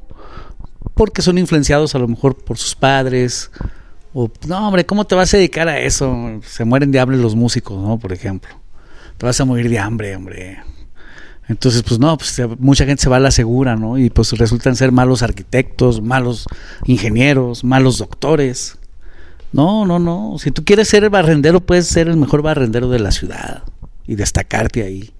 porque 0.93 1.21
son 1.21 1.37
influenciados 1.37 1.95
a 1.95 1.99
lo 1.99 2.07
mejor 2.07 2.35
por 2.35 2.57
sus 2.57 2.75
padres. 2.75 3.51
O, 4.13 4.29
no, 4.47 4.67
hombre, 4.67 4.85
¿cómo 4.85 5.05
te 5.05 5.15
vas 5.15 5.33
a 5.33 5.37
dedicar 5.37 5.67
a 5.67 5.79
eso? 5.79 6.39
Se 6.43 6.65
mueren 6.65 6.91
de 6.91 6.99
hambre 6.99 7.17
los 7.17 7.35
músicos, 7.35 7.81
¿no? 7.81 7.99
Por 7.99 8.11
ejemplo. 8.11 8.49
Te 9.17 9.25
vas 9.25 9.39
a 9.39 9.45
morir 9.45 9.69
de 9.69 9.79
hambre, 9.79 10.15
hombre. 10.15 10.59
Entonces, 11.49 11.81
pues 11.83 11.99
no, 11.99 12.17
pues 12.17 12.41
mucha 12.59 12.85
gente 12.85 13.01
se 13.03 13.09
va 13.09 13.17
a 13.17 13.21
la 13.21 13.31
segura, 13.31 13.75
¿no? 13.75 13.97
Y 13.97 14.09
pues 14.09 14.31
resultan 14.33 14.75
ser 14.75 14.91
malos 14.91 15.23
arquitectos, 15.23 16.01
malos 16.01 16.45
ingenieros, 16.85 17.63
malos 17.63 17.97
doctores. 17.99 18.77
No, 19.53 19.85
no, 19.85 19.97
no. 19.97 20.35
Si 20.39 20.51
tú 20.51 20.65
quieres 20.65 20.89
ser 20.89 21.09
barrendero, 21.09 21.61
puedes 21.61 21.87
ser 21.87 22.09
el 22.09 22.17
mejor 22.17 22.41
barrendero 22.41 22.89
de 22.89 22.99
la 22.99 23.11
ciudad 23.11 23.63
y 24.05 24.15
destacarte 24.15 24.83
ahí. 24.83 25.13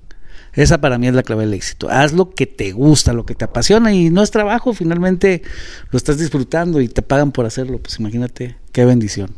Esa 0.54 0.82
para 0.82 0.98
mí 0.98 1.08
es 1.08 1.14
la 1.14 1.24
clave 1.24 1.46
del 1.46 1.54
éxito. 1.54 1.88
Haz 1.90 2.14
lo 2.14 2.32
que 2.32 2.46
te 2.48 2.72
gusta, 2.72 3.14
lo 3.14 3.26
que 3.26 3.36
te 3.36 3.46
apasiona 3.46 3.94
y 3.94 4.10
no 4.10 4.22
es 4.24 4.32
trabajo, 4.32 4.74
finalmente 4.74 5.44
lo 5.92 5.98
estás 5.98 6.18
disfrutando 6.18 6.82
y 6.82 6.88
te 6.90 7.04
pagan 7.04 7.32
por 7.32 7.46
hacerlo. 7.46 7.78
Pues 7.78 8.00
imagínate, 8.00 8.58
qué 8.74 8.84
bendición. 8.84 9.34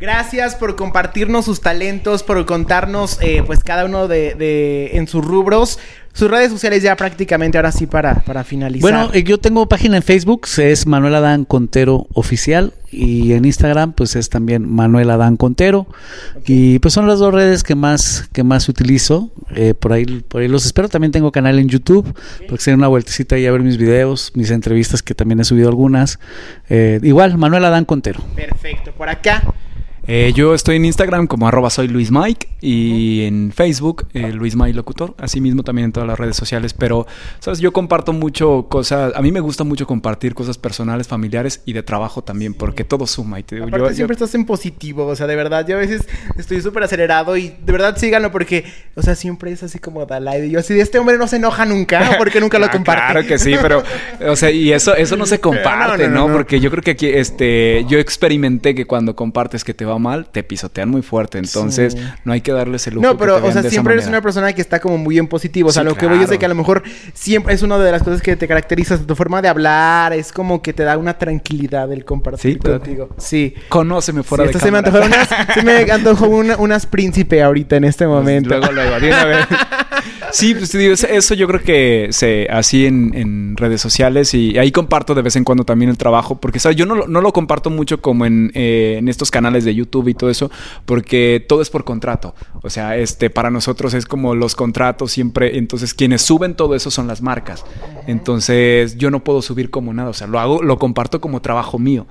Gracias 0.00 0.54
por 0.54 0.76
compartirnos 0.76 1.44
sus 1.44 1.60
talentos, 1.60 2.22
por 2.22 2.44
contarnos, 2.46 3.18
eh, 3.20 3.42
pues, 3.44 3.62
cada 3.64 3.84
uno 3.84 4.08
de, 4.08 4.34
de- 4.34 4.90
en 4.96 5.08
sus 5.08 5.24
rubros. 5.24 5.78
Sus 6.16 6.30
redes 6.30 6.50
sociales 6.50 6.82
ya 6.82 6.96
prácticamente 6.96 7.58
ahora 7.58 7.70
sí 7.70 7.86
para, 7.86 8.14
para 8.24 8.42
finalizar. 8.42 8.80
Bueno, 8.80 9.10
eh, 9.12 9.22
yo 9.22 9.36
tengo 9.36 9.68
página 9.68 9.98
en 9.98 10.02
Facebook, 10.02 10.46
es 10.56 10.86
Manuel 10.86 11.14
Adán 11.14 11.44
Contero 11.44 12.06
Oficial 12.14 12.72
y 12.90 13.34
en 13.34 13.44
Instagram 13.44 13.92
pues 13.92 14.16
es 14.16 14.30
también 14.30 14.66
Manuel 14.66 15.10
Adán 15.10 15.36
Contero 15.36 15.86
y 16.46 16.78
pues 16.78 16.94
son 16.94 17.06
las 17.06 17.18
dos 17.18 17.34
redes 17.34 17.62
que 17.62 17.74
más 17.74 18.30
que 18.32 18.44
más 18.44 18.66
utilizo, 18.70 19.30
eh, 19.54 19.74
por 19.74 19.92
ahí 19.92 20.06
por 20.06 20.40
ahí 20.40 20.48
los 20.48 20.64
espero, 20.64 20.88
también 20.88 21.12
tengo 21.12 21.30
canal 21.32 21.58
en 21.58 21.68
YouTube, 21.68 22.14
porque 22.48 22.64
se 22.64 22.70
den 22.70 22.80
una 22.80 22.88
vueltecita 22.88 23.34
ahí 23.36 23.44
a 23.44 23.52
ver 23.52 23.60
mis 23.60 23.76
videos, 23.76 24.32
mis 24.34 24.50
entrevistas 24.50 25.02
que 25.02 25.14
también 25.14 25.40
he 25.40 25.44
subido 25.44 25.68
algunas, 25.68 26.18
Eh, 26.70 26.98
igual 27.02 27.36
Manuel 27.36 27.66
Adán 27.66 27.84
Contero. 27.84 28.20
Perfecto, 28.34 28.92
por 28.92 29.10
acá. 29.10 29.42
Eh, 30.08 30.32
yo 30.36 30.54
estoy 30.54 30.76
en 30.76 30.84
Instagram 30.84 31.26
como 31.26 31.48
arroba 31.48 31.68
soy 31.68 31.88
Luis 31.88 32.12
Mike 32.12 32.46
y 32.60 33.22
en 33.24 33.50
Facebook 33.52 34.06
eh, 34.14 34.30
Luis 34.32 34.54
Mike 34.54 34.72
Locutor, 34.74 35.14
así 35.18 35.40
mismo 35.40 35.64
también 35.64 35.86
en 35.86 35.92
todas 35.92 36.06
las 36.08 36.16
redes 36.16 36.36
sociales, 36.36 36.72
pero 36.74 37.08
sabes, 37.40 37.58
yo 37.58 37.72
comparto 37.72 38.12
mucho 38.12 38.66
cosas, 38.68 39.12
a 39.16 39.20
mí 39.20 39.32
me 39.32 39.40
gusta 39.40 39.64
mucho 39.64 39.84
compartir 39.84 40.32
cosas 40.34 40.58
personales, 40.58 41.08
familiares 41.08 41.60
y 41.66 41.72
de 41.72 41.82
trabajo 41.82 42.22
también, 42.22 42.54
porque 42.54 42.84
todo 42.84 43.04
suma 43.08 43.40
y 43.40 43.42
te 43.42 43.56
digo, 43.56 43.66
Aparte 43.66 43.82
yo, 43.84 43.90
yo- 43.90 43.94
siempre 43.96 44.14
estás 44.14 44.32
en 44.36 44.44
positivo, 44.44 45.06
o 45.06 45.16
sea, 45.16 45.26
de 45.26 45.34
verdad, 45.34 45.66
yo 45.66 45.74
a 45.76 45.80
veces 45.80 46.06
estoy 46.38 46.60
súper 46.62 46.84
acelerado 46.84 47.36
y 47.36 47.48
de 47.64 47.72
verdad 47.72 47.96
síganlo 47.96 48.30
porque, 48.30 48.64
o 48.94 49.02
sea, 49.02 49.16
siempre 49.16 49.50
es 49.50 49.64
así 49.64 49.80
como 49.80 50.06
Dalai. 50.06 50.46
Y 50.46 50.50
yo 50.52 50.60
así, 50.60 50.72
de 50.74 50.82
este 50.82 51.00
hombre 51.00 51.18
no 51.18 51.26
se 51.26 51.36
enoja 51.36 51.66
nunca, 51.66 52.14
porque 52.18 52.40
nunca 52.40 52.60
lo 52.60 52.66
Ah, 52.66 52.70
comparte. 52.70 53.12
Claro 53.12 53.26
que 53.26 53.38
sí, 53.38 53.54
pero, 53.60 53.82
o 54.28 54.36
sea, 54.36 54.52
y 54.52 54.72
eso, 54.72 54.94
eso 54.94 55.16
no 55.16 55.26
se 55.26 55.40
comparte, 55.40 56.06
No, 56.08 56.14
¿no? 56.14 56.14
no, 56.14 56.20
no, 56.22 56.28
no. 56.28 56.32
Porque 56.36 56.60
yo 56.60 56.70
creo 56.70 56.82
que 56.84 56.92
aquí, 56.92 57.06
este, 57.08 57.84
yo 57.88 57.98
experimenté 57.98 58.74
que 58.76 58.86
cuando 58.86 59.16
compartes 59.16 59.64
que 59.64 59.74
te 59.74 59.84
va 59.84 59.95
mal, 59.98 60.26
te 60.30 60.42
pisotean 60.42 60.88
muy 60.88 61.02
fuerte. 61.02 61.38
Entonces, 61.38 61.94
Sí. 61.94 61.98
no 62.24 62.32
hay 62.32 62.40
que 62.40 62.52
darles 62.52 62.86
el 62.86 62.94
lujo. 62.94 63.06
No, 63.06 63.12
que 63.12 63.18
pero, 63.18 63.40
te 63.40 63.48
o 63.48 63.52
sea, 63.52 63.62
siempre 63.70 63.94
eres 63.94 64.04
manera. 64.06 64.18
una 64.18 64.22
persona 64.22 64.52
que 64.52 64.60
está 64.60 64.80
como 64.80 64.98
muy 64.98 65.18
en 65.18 65.26
positivo. 65.28 65.68
O 65.68 65.72
sea, 65.72 65.82
Sí, 65.82 65.88
lo 65.88 65.94
que 65.96 66.06
voy 66.06 66.22
es 66.22 66.30
de 66.30 66.38
que 66.38 66.46
a 66.46 66.48
lo 66.48 66.54
mejor 66.54 66.82
siempre 67.14 67.54
es 67.54 67.62
una 67.62 67.78
de 67.78 67.90
las 67.92 68.02
cosas 68.02 68.22
que 68.22 68.36
te 68.36 68.46
caracteriza, 68.48 68.98
tu 68.98 69.14
forma 69.16 69.42
de 69.42 69.48
hablar, 69.48 70.12
es 70.12 70.32
como 70.32 70.62
que 70.62 70.72
te 70.72 70.82
da 70.82 70.96
una 70.98 71.18
tranquilidad 71.18 71.92
el 71.92 72.04
compartir 72.04 72.54
Sí, 72.54 72.58
contigo. 72.58 73.08
Sí. 73.18 73.54
Conóceme 73.68 74.22
fuera 74.22 74.44
de 74.44 74.52
se 74.52 74.70
me 74.70 74.78
unas, 74.78 75.28
se 75.54 75.62
me 75.62 75.72
antojó 75.92 76.26
una- 76.28 76.56
unas 76.56 76.86
príncipe 76.86 77.42
ahorita 77.42 77.76
en 77.76 77.84
este 77.84 78.06
momento. 78.06 78.48
Luego, 78.50 78.72
luego, 78.72 78.98
vez. 79.26 79.46
Sí, 80.32 80.54
pues 80.54 80.72
digo, 80.72 80.92
eso- 80.92 81.34
yo 81.34 81.46
creo 81.46 81.62
que 81.62 82.08
se 82.10 82.46
así 82.50 82.86
en, 82.86 83.12
en 83.14 83.56
redes 83.56 83.80
sociales 83.80 84.34
y 84.34 84.58
ahí 84.58 84.70
comparto 84.72 85.14
de 85.14 85.22
vez 85.22 85.36
en 85.36 85.44
cuando 85.44 85.64
también 85.64 85.90
el 85.90 85.96
trabajo, 85.96 86.40
porque 86.40 86.58
¿sabes? 86.58 86.76
yo 86.76 86.84
no, 86.84 86.94
lo- 86.94 87.06
no 87.06 87.20
lo 87.20 87.32
comparto 87.32 87.70
mucho 87.70 88.00
como 88.02 88.26
en, 88.26 88.50
eh, 88.54 88.96
en 88.98 89.08
estos 89.08 89.30
canales 89.30 89.64
de 89.64 89.74
YouTube 89.74 89.85
y 90.06 90.14
todo 90.14 90.30
eso, 90.30 90.50
porque 90.84 91.44
todo 91.46 91.62
es 91.62 91.70
por 91.70 91.84
contrato. 91.84 92.34
O 92.62 92.70
sea, 92.70 92.96
este 92.96 93.30
para 93.30 93.50
nosotros 93.50 93.94
es 93.94 94.06
como 94.06 94.34
los 94.34 94.54
contratos 94.54 95.12
siempre, 95.12 95.58
entonces 95.58 95.94
quienes 95.94 96.22
suben 96.22 96.54
todo 96.54 96.74
eso 96.74 96.90
son 96.90 97.06
las 97.06 97.22
marcas. 97.22 97.64
Entonces 98.06 98.96
yo 98.96 99.10
no 99.10 99.24
puedo 99.24 99.42
subir 99.42 99.70
como 99.70 99.92
nada, 99.92 100.10
o 100.10 100.14
sea, 100.14 100.26
lo 100.26 100.38
hago, 100.38 100.62
lo 100.62 100.78
comparto 100.78 101.20
como 101.20 101.40
trabajo 101.40 101.78
mío. 101.78 102.06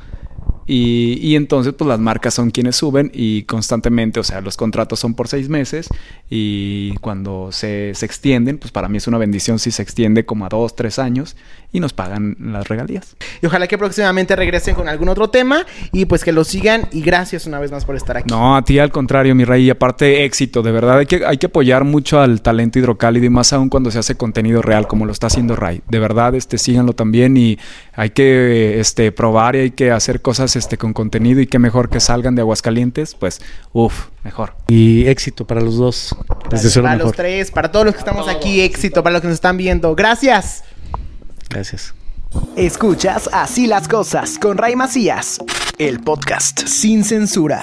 Y, 0.68 1.20
y 1.22 1.36
entonces, 1.36 1.74
pues 1.74 1.88
las 1.88 2.00
marcas 2.00 2.34
son 2.34 2.52
quienes 2.52 2.76
suben 2.76 3.12
y 3.14 3.44
constantemente, 3.44 4.20
o 4.20 4.24
sea, 4.24 4.42
los 4.42 4.58
contratos 4.58 5.00
son 5.00 5.14
por 5.14 5.28
seis 5.28 5.50
meses 5.50 5.88
y 6.30 6.96
cuando 6.98 7.52
se, 7.52 7.94
se 7.94 8.06
extienden, 8.06 8.58
pues 8.58 8.72
para 8.72 8.88
mí 8.88 8.98
es 8.98 9.08
una 9.08 9.18
bendición 9.18 9.60
si 9.60 9.72
se 9.72 9.84
extiende 9.84 10.26
como 10.26 10.46
a 10.46 10.50
dos, 10.50 10.76
tres 10.76 10.98
años 11.00 11.36
y 11.76 11.80
nos 11.82 11.94
pagan 11.94 12.38
las 12.40 12.68
regalías. 12.68 13.16
Y 13.42 13.46
ojalá 13.46 13.68
que 13.68 13.78
próximamente 13.78 14.36
regresen 14.36 14.76
con 14.76 14.88
algún 14.88 15.10
otro 15.10 15.30
tema 15.30 15.66
y 15.92 16.06
pues 16.06 16.24
que 16.24 16.32
lo 16.32 16.46
sigan. 16.46 16.88
Y 16.92 17.02
gracias 17.02 17.46
una 17.46 17.60
vez 17.60 17.72
más 17.72 17.84
por 17.84 17.96
estar 17.96 18.18
aquí. 18.18 18.30
No, 18.30 18.56
a 18.56 18.64
ti 18.64 18.80
al 18.80 18.92
contrario, 18.92 19.36
mi 19.36 19.44
rey, 19.44 19.66
y 19.66 19.70
aparte 19.70 20.24
éxito, 20.24 20.64
de 20.64 20.72
verdad 20.72 21.00
hay 21.00 21.06
que, 21.06 21.26
hay 21.26 21.38
que 21.38 21.48
apoyar 21.48 21.84
mucho 21.84 22.22
al 22.22 22.42
talento 22.42 22.80
hidrocálido 22.80 23.26
y 23.26 23.30
más 23.30 23.52
aún 23.52 23.70
cuando 23.70 23.92
se 23.92 24.00
hace 24.00 24.16
contenido 24.16 24.62
real 24.62 24.88
como 24.88 25.06
lo 25.06 25.12
está 25.12 25.28
haciendo 25.28 25.56
Ray. 25.56 25.82
De 25.90 26.00
verdad, 26.00 26.34
este, 26.36 26.58
síganlo 26.58 26.94
también 26.94 27.36
y 27.36 27.60
hay 27.94 28.12
que 28.12 28.80
este, 28.80 29.12
probar 29.12 29.58
y 29.58 29.60
hay 29.60 29.72
que 29.72 29.92
hacer 29.92 30.22
cosas 30.22 30.55
este, 30.56 30.78
con 30.78 30.94
contenido 30.94 31.42
y 31.42 31.48
que 31.48 31.60
mejor 31.60 31.90
que 31.90 32.00
salgan 32.00 32.36
de 32.36 32.42
Aguascalientes, 32.42 33.16
pues, 33.16 33.42
uff, 33.74 34.08
mejor. 34.24 34.56
Y 34.68 35.08
éxito 35.08 35.46
para 35.46 35.62
los 35.62 35.78
dos. 35.78 36.16
Les 36.52 36.64
deseo 36.64 36.82
lo 36.82 36.90
para 36.90 37.04
los 37.04 37.14
tres, 37.14 37.52
para 37.52 37.72
todos 37.72 37.86
los 37.86 37.96
que 37.96 38.00
estamos 38.00 38.28
aquí, 38.28 38.62
éxito, 38.62 39.04
para 39.04 39.14
los 39.14 39.22
que 39.22 39.28
nos 39.28 39.36
están 39.36 39.58
viendo. 39.58 39.96
Gracias. 39.96 40.64
Gracias. 41.50 41.94
Escuchas 42.56 43.30
Así 43.32 43.68
las 43.68 43.88
cosas 43.88 44.38
con 44.40 44.58
Ray 44.58 44.76
Macías, 44.76 45.40
el 45.78 46.00
podcast 46.02 46.68
sin 46.68 47.04
censura. 47.04 47.54